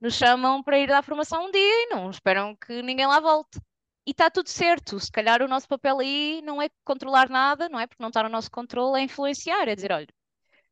[0.02, 3.60] nos chamam para ir dar formação um dia e não esperam que ninguém lá volte.
[4.06, 5.00] E está tudo certo.
[5.00, 7.88] Se calhar o nosso papel aí não é controlar nada, não é?
[7.88, 10.08] Porque não está no nosso controle, é influenciar, é dizer, olha,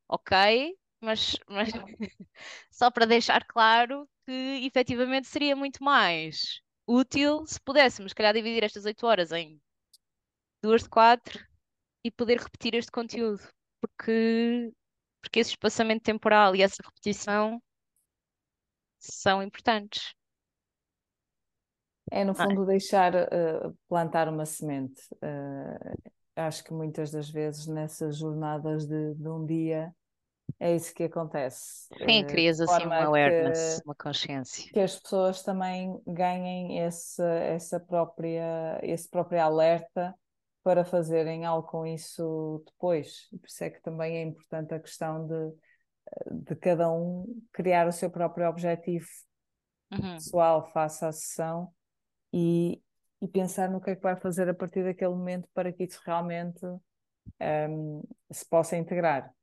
[0.08, 1.70] ok, mas, mas
[2.72, 4.32] só para deixar claro que
[4.66, 9.62] efetivamente seria muito mais útil se pudéssemos, se calhar, dividir estas 8 horas em
[10.62, 11.40] duas de quatro
[12.04, 13.42] e poder repetir este conteúdo,
[13.82, 14.72] porque,
[15.22, 17.62] porque esse espaçamento temporal e essa repetição
[19.00, 20.14] são importantes.
[22.12, 22.36] É, no é?
[22.36, 25.02] fundo, deixar uh, plantar uma semente.
[25.16, 29.94] Uh, acho que muitas das vezes nessas jornadas de, de um dia
[30.60, 31.88] é isso que acontece.
[32.06, 34.72] Sim, crias assim uma awareness, que, uma consciência.
[34.74, 40.16] Que as pessoas também ganhem esse, essa própria, esse próprio alerta
[40.64, 43.28] para fazerem algo com isso depois.
[43.30, 45.54] Por isso é que também é importante a questão de,
[46.32, 49.08] de cada um criar o seu próprio objetivo
[49.92, 50.16] uhum.
[50.16, 51.74] pessoal face à sessão
[52.34, 52.82] e,
[53.22, 56.02] e pensar no que é que vai fazer a partir daquele momento para que isso
[56.06, 56.66] realmente
[57.70, 59.34] um, se possa integrar.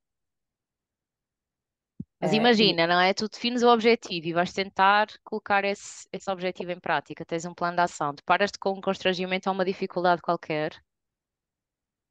[2.20, 2.87] Mas é, imagina, e...
[2.87, 3.12] não é?
[3.12, 7.24] Tu defines o objetivo e vais tentar colocar esse, esse objetivo em prática.
[7.24, 8.14] Tens um plano de ação.
[8.14, 10.72] Deparas-te com um constrangimento ou uma dificuldade qualquer.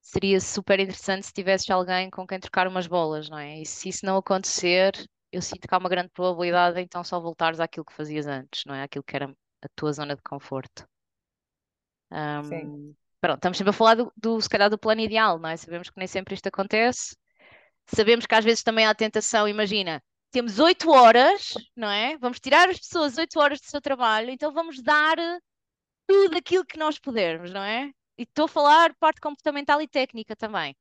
[0.08, 3.62] Seria super interessante se tivesses alguém com quem trocar umas bolas, não é?
[3.62, 4.94] E se isso não acontecer,
[5.32, 8.76] eu sinto que há uma grande probabilidade então só voltares àquilo que fazias antes, não
[8.76, 8.84] é?
[8.84, 10.88] Aquilo que era a tua zona de conforto.
[12.12, 15.58] Um, pronto, estamos sempre a falar do, do, se calhar, do plano ideal, não é?
[15.58, 17.16] Sabemos que nem sempre isto acontece
[17.88, 22.18] Sabemos que às vezes também há tentação, imagina, temos oito horas, não é?
[22.18, 25.16] Vamos tirar as pessoas oito horas do seu trabalho, então vamos dar
[26.08, 27.92] tudo aquilo que nós pudermos, não é?
[28.18, 30.76] E estou a falar parte comportamental e técnica também.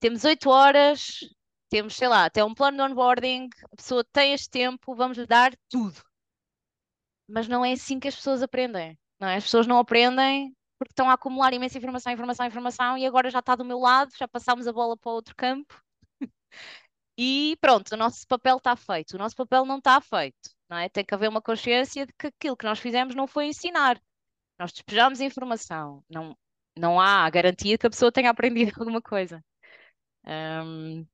[0.00, 1.20] Temos oito horas,
[1.68, 5.26] temos, sei lá, até um plano de onboarding, a pessoa tem este tempo, vamos lhe
[5.26, 6.00] dar tudo.
[7.28, 9.36] Mas não é assim que as pessoas aprendem, não é?
[9.36, 13.38] As pessoas não aprendem porque estão a acumular imensa informação, informação, informação e agora já
[13.38, 15.82] está do meu lado, já passámos a bola para outro campo
[17.18, 19.14] e pronto, o nosso papel está feito.
[19.14, 20.88] O nosso papel não está feito, não é?
[20.88, 24.00] Tem que haver uma consciência de que aquilo que nós fizemos não foi ensinar.
[24.58, 26.04] Nós despejamos informação.
[26.08, 26.36] Não,
[26.76, 29.44] não há garantia que a pessoa tenha aprendido alguma coisa.
[30.26, 31.06] Um,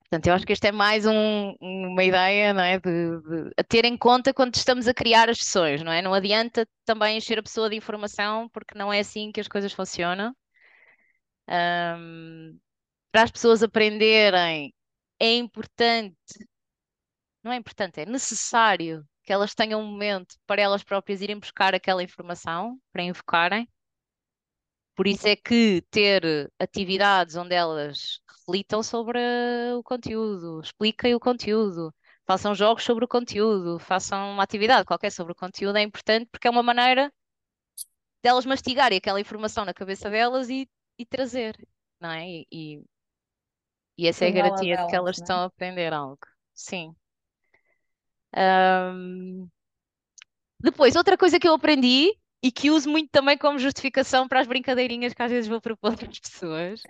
[0.00, 2.78] portanto, eu acho que esta é mais um, uma ideia, não é?
[2.80, 6.02] De, de, a ter em conta quando estamos a criar as sessões, não é?
[6.02, 9.72] Não adianta também encher a pessoa de informação, porque não é assim que as coisas
[9.72, 10.34] funcionam.
[11.48, 12.58] Um,
[13.12, 14.74] para as pessoas aprenderem,
[15.20, 16.16] é importante,
[17.42, 21.74] não é importante, é necessário que elas tenham um momento para elas próprias irem buscar
[21.74, 23.68] aquela informação, para invocarem.
[24.96, 29.20] Por isso é que ter atividades onde elas reflitam sobre
[29.76, 31.94] o conteúdo, expliquem o conteúdo,
[32.26, 36.48] façam jogos sobre o conteúdo, façam uma atividade qualquer sobre o conteúdo é importante porque
[36.48, 37.12] é uma maneira
[38.22, 40.66] delas mastigarem aquela informação na cabeça delas e,
[40.98, 41.56] e trazer,
[42.00, 42.26] não é?
[42.50, 42.82] E,
[43.98, 45.22] e essa é a garantia de que elas é?
[45.22, 46.18] estão a aprender algo.
[46.54, 46.94] Sim.
[50.58, 54.46] Depois, outra coisa que eu aprendi e que uso muito também como justificação para as
[54.46, 56.80] brincadeirinhas que às vezes vou propor às pessoas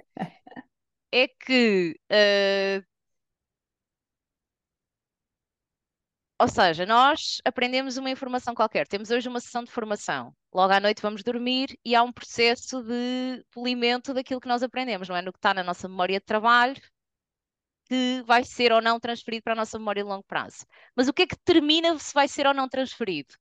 [1.11, 2.85] é que, uh,
[6.39, 8.87] ou seja, nós aprendemos uma informação qualquer.
[8.87, 10.35] Temos hoje uma sessão de formação.
[10.53, 15.09] Logo à noite vamos dormir e há um processo de polimento daquilo que nós aprendemos,
[15.09, 15.23] não é?
[15.23, 16.77] No que está na nossa memória de trabalho,
[17.89, 20.67] que vai ser ou não transferido para a nossa memória de longo prazo.
[20.95, 23.35] Mas o que é que determina se vai ser ou não transferido?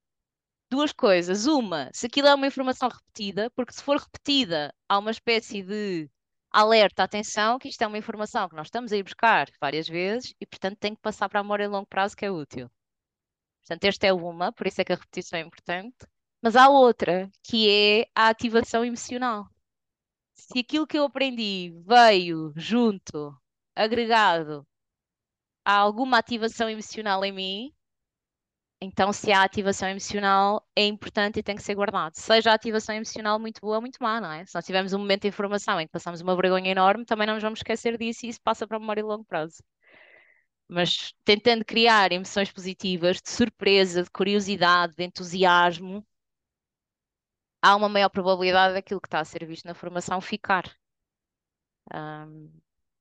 [0.70, 1.46] Duas coisas.
[1.46, 6.10] Uma, se aquilo é uma informação repetida, porque se for repetida, há uma espécie de
[6.52, 10.34] alerta, atenção, que isto é uma informação que nós estamos a ir buscar várias vezes
[10.40, 12.70] e, portanto, tem que passar para a memória de longo prazo, que é útil.
[13.62, 16.08] Portanto, esta é uma, por isso é que a repetição é importante.
[16.42, 19.50] Mas há outra, que é a ativação emocional.
[20.34, 23.36] Se aquilo que eu aprendi veio junto
[23.76, 24.66] agregado
[25.66, 27.75] a alguma ativação emocional em mim,
[28.82, 32.14] Então, se há ativação emocional, é importante e tem que ser guardado.
[32.16, 34.46] Seja a ativação emocional muito boa ou muito má, não é?
[34.46, 37.36] Se nós tivermos um momento de informação em que passamos uma vergonha enorme, também não
[37.36, 39.64] nos vamos esquecer disso e isso passa para a memória de longo prazo.
[40.68, 46.06] Mas tentando criar emoções positivas, de surpresa, de curiosidade, de entusiasmo,
[47.62, 50.64] há uma maior probabilidade daquilo que está a ser visto na formação ficar.
[51.92, 52.50] Ahm,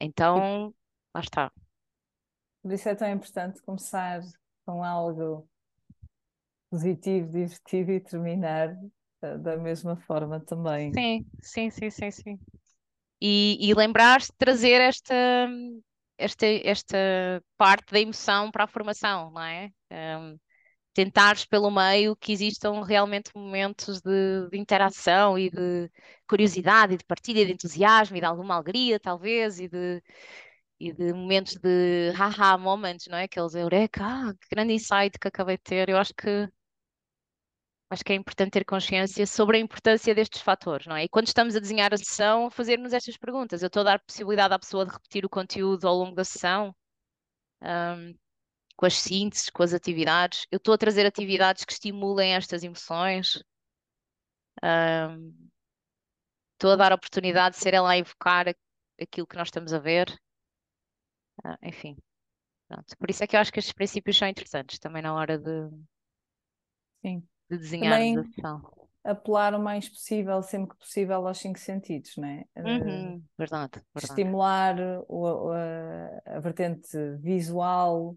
[0.00, 0.74] então,
[1.14, 1.52] lá está.
[2.62, 4.20] Por isso é tão importante começar
[4.64, 5.48] com algo
[6.74, 8.74] positivo, divertido e terminar
[9.22, 10.92] uh, da mesma forma também.
[10.92, 12.38] Sim, sim, sim, sim, sim.
[13.20, 15.48] E, e lembrar-se de trazer esta,
[16.18, 16.98] esta, esta
[17.56, 19.70] parte da emoção para a formação, não é?
[19.90, 20.36] Um,
[20.92, 25.90] tentares pelo meio que existam realmente momentos de, de interação e de
[26.28, 30.02] curiosidade e de partilha de entusiasmo e de alguma alegria, talvez, e de,
[30.78, 33.24] e de momentos de haha moments, não é?
[33.24, 35.88] Aqueles eureka, ah, que grande insight que acabei de ter.
[35.88, 36.48] Eu acho que
[37.94, 41.04] acho que é importante ter consciência sobre a importância destes fatores, não é?
[41.04, 43.62] E quando estamos a desenhar a sessão, fazer-nos estas perguntas.
[43.62, 46.74] Eu estou a dar possibilidade à pessoa de repetir o conteúdo ao longo da sessão,
[47.62, 48.14] um,
[48.76, 50.46] com as sínteses, com as atividades.
[50.50, 53.42] Eu estou a trazer atividades que estimulem estas emoções.
[54.62, 55.48] Um,
[56.54, 58.46] estou a dar a oportunidade de ser ela a evocar
[59.00, 60.10] aquilo que nós estamos a ver.
[61.44, 61.96] Uh, enfim.
[62.68, 62.96] Pronto.
[62.98, 65.70] Por isso é que eu acho que estes princípios são interessantes também na hora de,
[67.04, 67.22] Sim.
[67.50, 68.38] De desenharmos a Também
[69.04, 72.44] apelar o mais possível, sempre que possível, aos cinco sentidos, não é?
[72.56, 74.24] Uh, Uhum, verdade, verdade.
[74.28, 74.76] estimular
[75.08, 78.16] o- a, a vertente visual,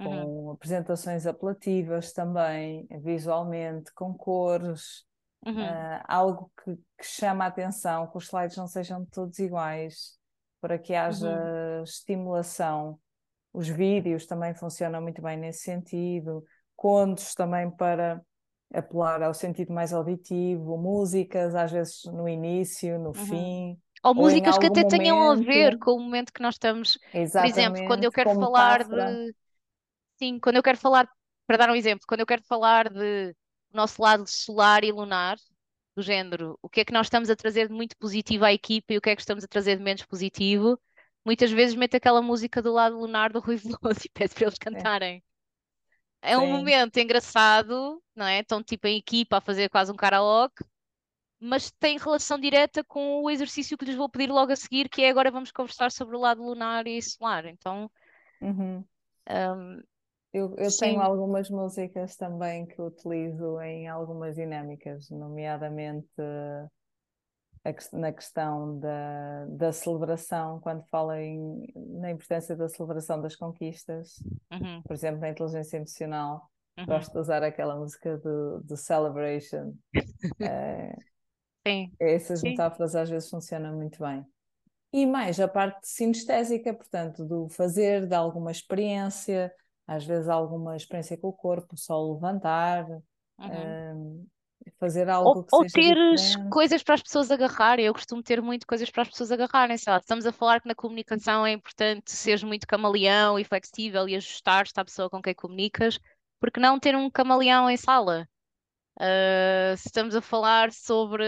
[0.00, 5.04] Uhum, com apresentações apelativas também, visualmente, com cores,
[5.46, 10.18] uhum, ah, algo que, que chama a atenção, que os slides não sejam todos iguais,
[10.60, 11.50] para que haja uhum,
[11.84, 13.00] estimulação.
[13.52, 16.44] Os vídeos também funcionam muito bem nesse sentido,
[16.76, 18.22] contos também para
[18.72, 23.14] apelar ao sentido mais auditivo, músicas, às vezes no início, no uhum.
[23.14, 26.54] fim, Ou ou músicas que até tenham a ver momento, com o momento que nós
[26.54, 26.98] estamos.
[27.10, 29.34] Por exemplo, quando eu exatamente, quero falar de.
[30.18, 31.08] Sim, quando eu quero falar,
[31.46, 33.34] para dar um exemplo, quando eu quero falar de
[33.72, 35.36] nosso lado solar e lunar,
[35.98, 38.92] do género, o que é que nós estamos a trazer de muito positivo à equipa
[38.92, 40.78] e o que é que estamos a trazer de menos positivo,
[41.24, 44.54] muitas vezes meto aquela música do lado lunar do Rui Veloso e peço para eles
[44.54, 45.16] Sim, cantarem.
[45.16, 45.27] É
[46.38, 46.48] um sim.
[46.48, 48.40] momento engraçado, não é?
[48.40, 50.64] Estão tipo em equipa a fazer quase um karaoke,
[51.40, 55.02] mas tem relação direta com o exercício que lhes vou pedir logo a seguir, que
[55.02, 57.46] é agora vamos conversar sobre o lado lunar e solar.
[57.46, 57.90] Então,
[58.40, 58.88] Uhum.
[59.30, 59.82] hum,
[60.32, 66.77] Eu, eu tenho algumas músicas também que utilizo em algumas dinâmicas, nomeadamente ques-
[67.92, 71.66] na questão da, da celebração, quando falo em,
[72.00, 76.86] na importância da celebração das conquistas, Uhum, por exemplo, na inteligência emocional, uhum.
[76.86, 79.74] gosto de usar aquela música do, do Celebration.
[80.40, 80.96] Eh,
[81.66, 82.50] Sim, essas sim.
[82.50, 84.24] metáforas às vezes funcionam muito bem.
[84.92, 89.52] E mais a parte sinestésica, portanto, do fazer, de alguma experiência,
[89.86, 92.86] às vezes alguma experiência com o corpo, só levantar,
[93.38, 93.86] Uhum.
[93.94, 94.26] hum,
[94.78, 96.48] fazer Ou, algo que ou teres diferente.
[96.48, 97.86] coisas para as pessoas agarrarem.
[97.86, 99.76] Eu costumo ter muito coisas para as pessoas agarrarem.
[99.76, 104.08] Sei lá, estamos a falar que na comunicação é importante seres muito camaleão e flexível
[104.08, 105.98] e ajustar-te à pessoa com quem comunicas.
[106.40, 108.28] Porque não ter um camaleão em sala?
[108.96, 111.24] Uh, se estamos a falar sobre,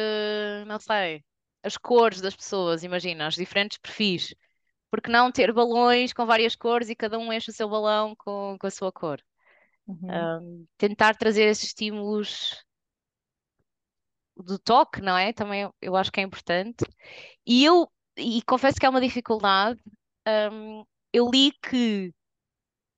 [0.66, 1.24] não sei,
[1.62, 4.34] as cores das pessoas, imagina, os diferentes perfis.
[4.90, 8.56] Porque não ter balões com várias cores e cada um enche o seu balão com,
[8.58, 9.20] com a sua cor?
[9.86, 9.98] Uhum.
[10.02, 12.64] Um, tentar trazer esses estímulos
[14.36, 15.32] do toque, não é?
[15.32, 16.84] Também eu, acho que é importante.
[17.46, 19.80] E eu, e confesso que é uma dificuldade,
[20.52, 22.12] um, eu li que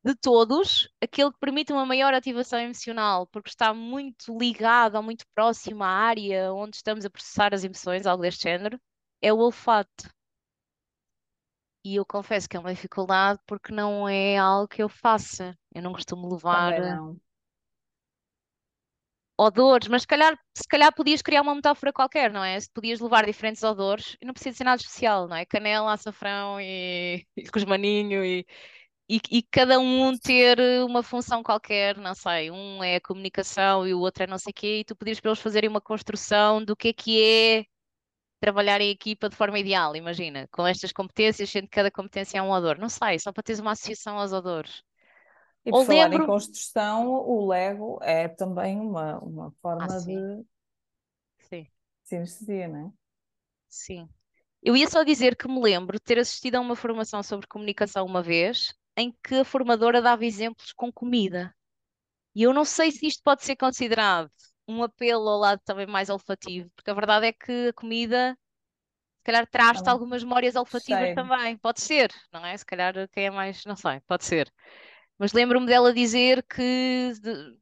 [0.05, 5.24] de todos, aquele que permite uma maior ativação emocional, porque está muito ligado ou muito
[5.35, 8.80] próximo à área onde estamos a processar as emoções, algo deste género,
[9.20, 10.11] é o olfato.
[11.85, 15.57] E eu confesso que é uma dificuldade porque não é algo que eu faça.
[15.74, 17.16] Eu não costumo levar Também não.
[19.43, 22.59] Odores, mas se calhar, se calhar podias criar uma metáfora qualquer, não é?
[22.74, 25.45] Podias levar diferentes odores, e não precisa ser nada especial, não é?
[25.47, 27.43] Canela, açafrão e, e
[28.24, 28.47] e,
[29.09, 33.95] e, e cada um ter uma função qualquer, não sei, um é a comunicação e
[33.95, 36.64] o outro é não sei o quê, e tu pedias para eles fazerem uma construção
[36.64, 37.64] do que é que é
[38.40, 42.43] trabalhar em equipa de forma ideal, imagina, com estas competências, sendo que cada competência é
[42.43, 42.78] um odor.
[42.78, 44.82] Não sei, só para teres uma associação aos odores.
[45.65, 46.23] E por Ou falar em lembro.
[46.23, 50.45] construção, o Lego é também uma, uma Ah, forma sim, de
[51.39, 51.69] sim,
[52.05, 52.93] sinestesia, não é?
[53.69, 54.09] sim.
[54.63, 58.07] Eu ia só dizer que me lembro de ter assistido a uma formação sobre comunicação
[58.07, 61.55] uma vez, em que a formadora dava exemplos com comida.
[62.35, 64.31] E eu não sei se isto pode ser considerado
[64.69, 68.39] um apelo ao lado também mais olfativo, porque a verdade é que a comida,
[69.19, 71.13] se calhar, traz-te algumas memórias olfativas Cheiro.
[71.13, 71.57] também.
[71.59, 72.57] Pode ser, não é?
[72.59, 74.53] Se calhar quem é mais, não sei, pode ser.
[75.23, 77.59] Mas lembro-me dela dizer que, de-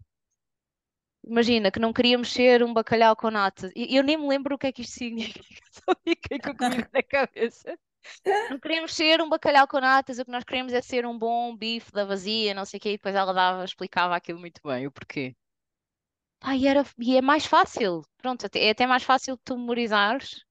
[1.25, 3.71] imagina, que não queríamos ser um bacalhau com natas.
[3.77, 5.41] E eu nem me lembro o que é que isto significa,
[5.73, 7.79] só fiquei com a comida na cabeça.
[8.49, 11.57] Não queremos ser um bacalhau com natas, o que nós queremos é ser um bom
[11.57, 14.87] bife da vazia, não sei o quê, e depois ela dava, explicava aquilo muito bem,
[14.89, 15.37] o porquê.
[16.39, 20.45] Pá, e, era, e é mais fácil, pronto, é até mais fácil de tu memorizares.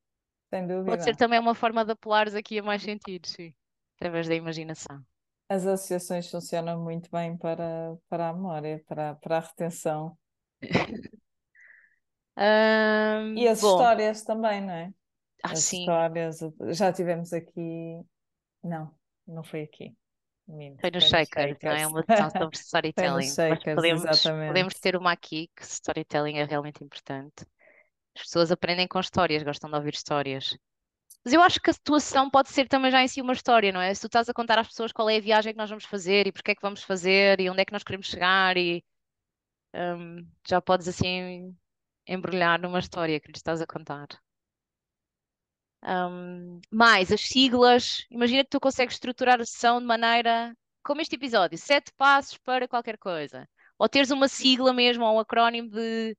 [0.51, 1.17] Sem Pode ser dúvida.
[1.17, 3.53] também uma forma de apelares aqui a mais sentidos, sim,
[3.97, 5.05] através da imaginação.
[5.49, 10.17] As associações funcionam muito bem para, para a memória, para, para a retenção.
[12.37, 14.93] Ahm, E as bom, histórias também, não é?
[15.43, 16.39] ah, As sim, histórias.
[16.71, 18.01] Já tivemos aqui.
[18.63, 18.93] Não,
[19.27, 19.95] não foi aqui.
[20.47, 25.11] Minto, foi no Shaker, não é uma sessão sobre storytelling, Shakers, podemos, podemos ter uma
[25.11, 27.45] aqui, que storytelling é realmente importante.
[28.15, 30.57] As pessoas aprendem com histórias, gostam de ouvir histórias.
[31.23, 33.81] Mas eu acho que a situação pode ser também já em si uma história, não
[33.81, 33.93] é?
[33.93, 36.27] Se tu estás a contar às pessoas qual é a viagem que nós vamos fazer
[36.27, 38.83] e porque é que vamos fazer e onde é que nós queremos chegar e
[39.75, 41.55] hum, já podes assim
[42.07, 44.07] embrulhar numa história que lhes estás a contar.
[45.83, 51.15] Hum, mais as siglas, imagina que tu consegues estruturar a sessão de maneira como este
[51.15, 53.47] episódio, sete passos para qualquer coisa.
[53.77, 56.17] Ou teres uma sigla mesmo, ou um acrónimo de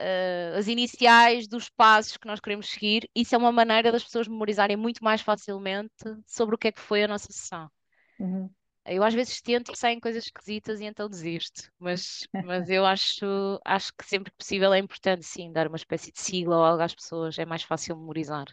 [0.00, 4.28] eh, as iniciais dos passos que nós queremos seguir, isso é uma maneira das pessoas
[4.28, 5.94] memorizarem muito mais facilmente
[6.26, 7.70] sobre o que é que foi a nossa sessão.
[8.18, 8.54] Uhum.
[8.84, 13.24] Eu às vezes tento e saem coisas esquisitas e então desisto, mas, mas eu acho,
[13.64, 16.82] acho que sempre que possível é importante sim dar uma espécie de sigla ou algo
[16.82, 18.46] às pessoas, é mais fácil memorizar.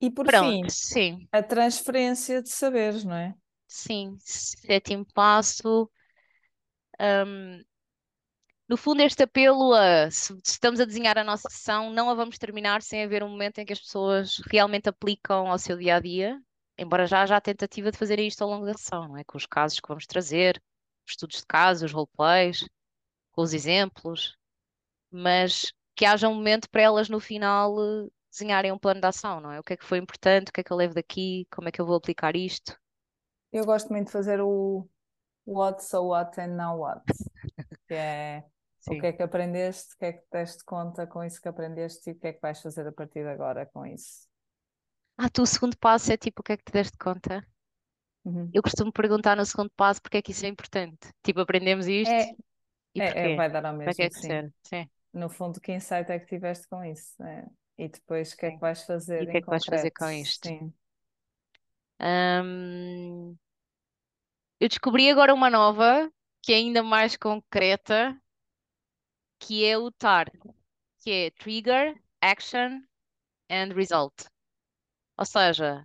[0.00, 3.34] E por Pronto, fim, sim, a transferência de saberes, não é?
[3.66, 4.16] sim.
[4.20, 5.90] Sétimo passo.
[6.98, 7.64] hum,
[8.68, 12.38] No fundo, este apelo a se estamos a desenhar a nossa sessão, não a vamos
[12.38, 16.00] terminar sem haver um momento em que as pessoas realmente aplicam ao seu dia a
[16.00, 16.40] dia,
[16.78, 19.24] embora já haja a tentativa de fazer isto ao longo da sessão, não é?
[19.24, 20.62] Com os casos que vamos trazer,
[21.06, 22.66] os estudos de caso, os roleplays,
[23.32, 24.36] com os exemplos,
[25.10, 27.76] mas que haja um momento para elas no final
[28.30, 29.60] desenharem um plano de ação, não é?
[29.60, 31.72] O que é que foi importante, o que é que eu levo daqui, como é
[31.72, 32.74] que eu vou aplicar isto?
[33.52, 34.88] Eu gosto muito de fazer o
[35.46, 37.02] what, so what and now what,
[37.88, 38.44] que é
[38.86, 38.96] o Sim.
[38.96, 42.10] que é que aprendeste, o que é que te deste conta com isso que aprendeste
[42.10, 44.28] e o que é que vais fazer a partir de agora com isso.
[45.16, 47.42] Ah, tu, o segundo passo é tipo, o que é que te deste conta?
[48.24, 48.56] Uhum.
[48.56, 51.08] Eu costumo perguntar no segundo passo porque é que isso é importante.
[51.22, 52.36] Tipo, aprendemos isto É,
[52.94, 54.42] e é, é, vai dar ao que é mesmo, que sim.
[54.64, 57.14] Sim, No fundo, que insight é que tiveste com isso?
[57.22, 57.48] né?
[57.78, 58.84] E depois, o que é que vais
[59.18, 59.98] E fazer o que é que vais fazer concreto?
[59.98, 60.46] com isto?
[60.46, 60.74] Sim.
[62.00, 63.38] Hum,
[64.62, 66.08] eu descobri agora uma nova,
[66.40, 68.16] que é ainda mais concreta,
[69.40, 70.30] que é o TAR,
[71.00, 72.80] que é Trigger, Action
[73.50, 74.14] and Result.
[75.18, 75.84] Ou seja,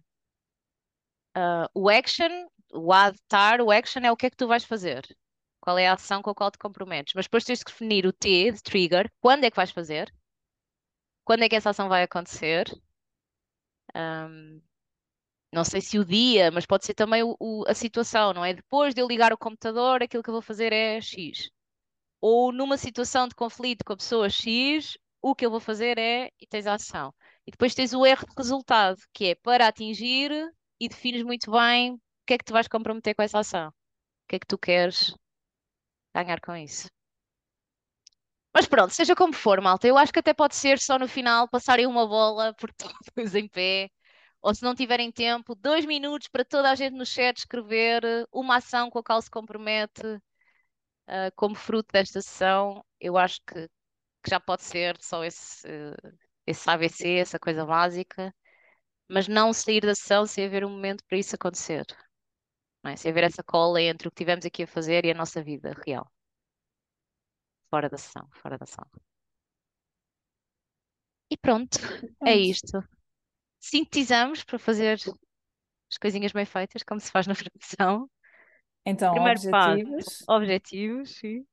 [1.34, 2.30] ah, o action,
[2.72, 5.04] o A de TAR, o action é o que é que tu vais fazer.
[5.60, 7.14] Qual é a ação com a qual te comprometes.
[7.16, 10.14] Mas depois tens de definir o T de trigger, quando é que vais fazer,
[11.26, 12.68] quando é que essa ação vai acontecer.
[13.96, 14.62] Hum,
[15.54, 18.54] não sei se o dia, mas pode ser também o- o- a situação, não é?
[18.54, 21.50] Depois de eu ligar o computador, aquilo que eu vou fazer é X.
[22.22, 26.32] Ou numa situação de conflito com a pessoa X, o que eu vou fazer é,
[26.42, 27.14] e tens a ação.
[27.48, 30.32] E depois tens o R de resultado, que é para atingir
[30.80, 33.70] e defines muito bem o que é que tu vais comprometer com essa ação.
[33.70, 33.74] O
[34.30, 35.14] que é que tu queres
[36.14, 36.90] ganhar com isso.
[38.54, 41.48] Mas pronto, seja como for, malta, eu acho que até pode ser só no final
[41.50, 43.90] passarem uma bola por todos em pé,
[44.42, 48.26] ou se não tiverem tempo, dois minutos para toda a gente no chat escrever eh,
[48.32, 50.02] uma ação com a qual se compromete,
[51.08, 52.84] eh, como fruto desta sessão.
[53.00, 53.68] Eu acho que,
[54.24, 55.96] que já pode ser só esse, eh,
[56.46, 58.34] esse ABC, essa coisa básica,
[59.10, 61.86] mas não sair da sessão sem haver um momento para isso acontecer,
[62.84, 62.96] não é?
[62.98, 65.74] Sem haver essa cola entre o que tivemos aqui a fazer e a nossa vida
[65.86, 66.10] real,
[67.70, 68.92] fora da sessão, fora da sala.
[71.30, 71.78] E pronto,
[72.26, 72.84] é isto.
[73.70, 75.00] Sintetizamos para fazer
[75.92, 78.10] as coisinhas bem feitas, como se faz na formação.
[78.86, 80.24] Então, Primeiro passo, objetivos.
[80.28, 81.46] objetivos, sim.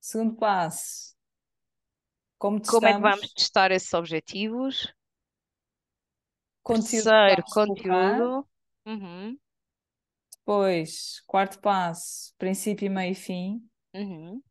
[0.00, 1.14] Segundo passo,
[2.38, 4.94] como Como é que vamos testar esses objetivos?
[6.62, 8.46] Conteúdo Terceiro, conteúdo.
[8.86, 9.38] Uhum,
[10.40, 13.68] Depois, quarto passo, princípio, meio e fim.
[13.94, 14.42] uhum,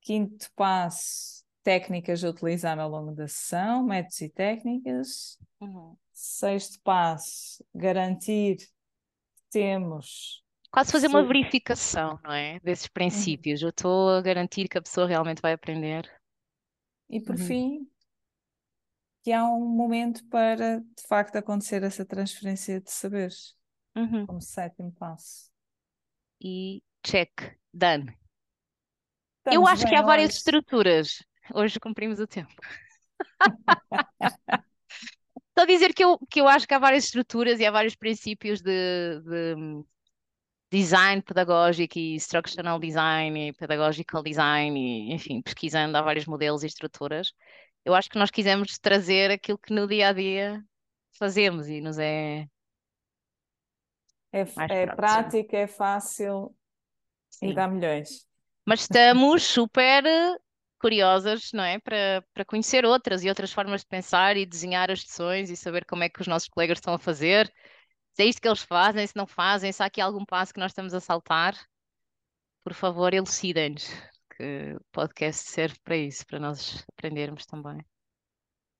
[0.00, 5.38] Quinto passo, técnicas a utilizar ao longo da sessão, métodos e técnicas.
[5.60, 5.96] uhum.
[6.12, 8.68] Sexto passo, garantir que
[9.50, 12.58] temos quase fazer uma verificação, não é?
[12.60, 12.92] Desses Uhum.
[12.92, 13.62] princípios.
[13.62, 16.10] Eu estou a garantir que a pessoa realmente vai aprender.
[17.08, 17.46] E por Uhum.
[17.46, 17.88] fim,
[19.22, 23.56] que há um momento para de facto acontecer essa transferência de saberes,
[23.96, 24.26] Uhum.
[24.26, 25.50] como sétimo passo.
[26.40, 27.32] E check,
[27.72, 28.14] done.
[29.48, 30.36] Eu Estamos acho que há várias hoje.
[30.36, 31.22] estruturas.
[31.54, 32.54] Hoje cumprimos o tempo.
[35.48, 37.94] Estou a dizer que eu, que eu acho que há várias estruturas e há vários
[37.94, 39.84] princípios de, de
[40.70, 46.66] design pedagógico e instructional design e pedagogical design e, enfim, pesquisando há vários modelos e
[46.66, 47.34] estruturas.
[47.84, 50.64] Eu acho que nós quisemos trazer aquilo que no dia a dia
[51.18, 52.46] fazemos e nos é
[54.32, 56.56] É, é prático, é fácil
[57.42, 57.54] e Sim.
[57.54, 58.26] dá milhões.
[58.64, 60.02] Mas estamos super
[60.82, 61.78] curiosas, não é?
[61.78, 65.84] Para, para conhecer outras e outras formas de pensar e desenhar as sessões e saber
[65.86, 67.52] como é que os nossos colegas estão a fazer,
[68.14, 70.60] se é isto que eles fazem, se não fazem, se há aqui algum passo que
[70.60, 71.54] nós estamos a saltar.
[72.64, 73.88] Por favor, elucidem-nos,
[74.36, 77.78] que o podcast serve para isso, para nós aprendermos também.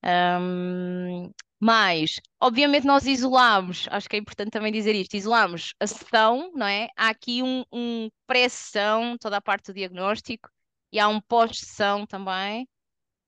[0.03, 1.31] Ahm,
[1.61, 6.67] mas, obviamente, nós isolamos, acho que é importante também dizer isto, isolamos a sessão, não
[6.67, 6.89] é?
[6.97, 10.51] Há aqui um, um pré-sessão, toda a parte do diagnóstico,
[10.93, 12.69] e há um pós-sessão também.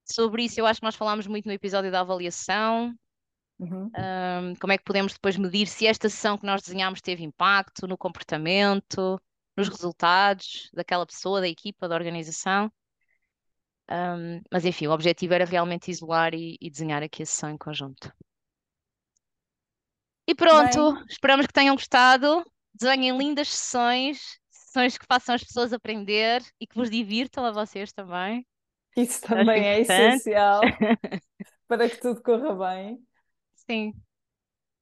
[0.04, 2.94] Sobre isso, eu acho que nós falámos muito no episódio da avaliação.
[3.58, 3.90] Uhum.
[3.94, 7.86] Ahm, como é que podemos depois medir se esta sessão que nós desenhámos teve impacto
[7.86, 9.20] no comportamento,
[9.56, 12.70] nos resultados daquela pessoa, da equipa, da organização.
[13.88, 17.56] Ahm, mas enfim, o objetivo era realmente isolar e, e desenhar aqui a sessão em
[17.56, 18.12] conjunto.
[20.26, 22.44] E pronto, Bem, esperamos que tenham gostado.
[22.74, 24.40] Desenhem lindas sessões,
[24.74, 28.46] sessões que façam as pessoas aprender e que vos divirtam a vocês também.
[28.96, 29.80] isso também é importante.
[29.80, 30.78] essencial
[31.68, 33.06] para que tudo corra bem.
[33.54, 33.94] Sim.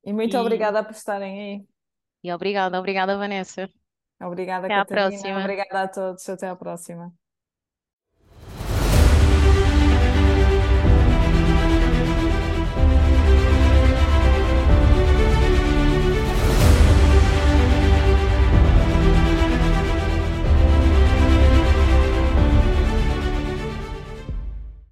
[0.04, 1.66] E muito E, obrigada por estarem aí.
[2.22, 3.68] e obrigada, obrigada, Vanessa.
[4.20, 4.86] Obrigada, Até Catarina.
[4.86, 5.38] próxima.
[5.38, 6.26] Obrigada a todos.
[6.28, 7.12] Até à próxima.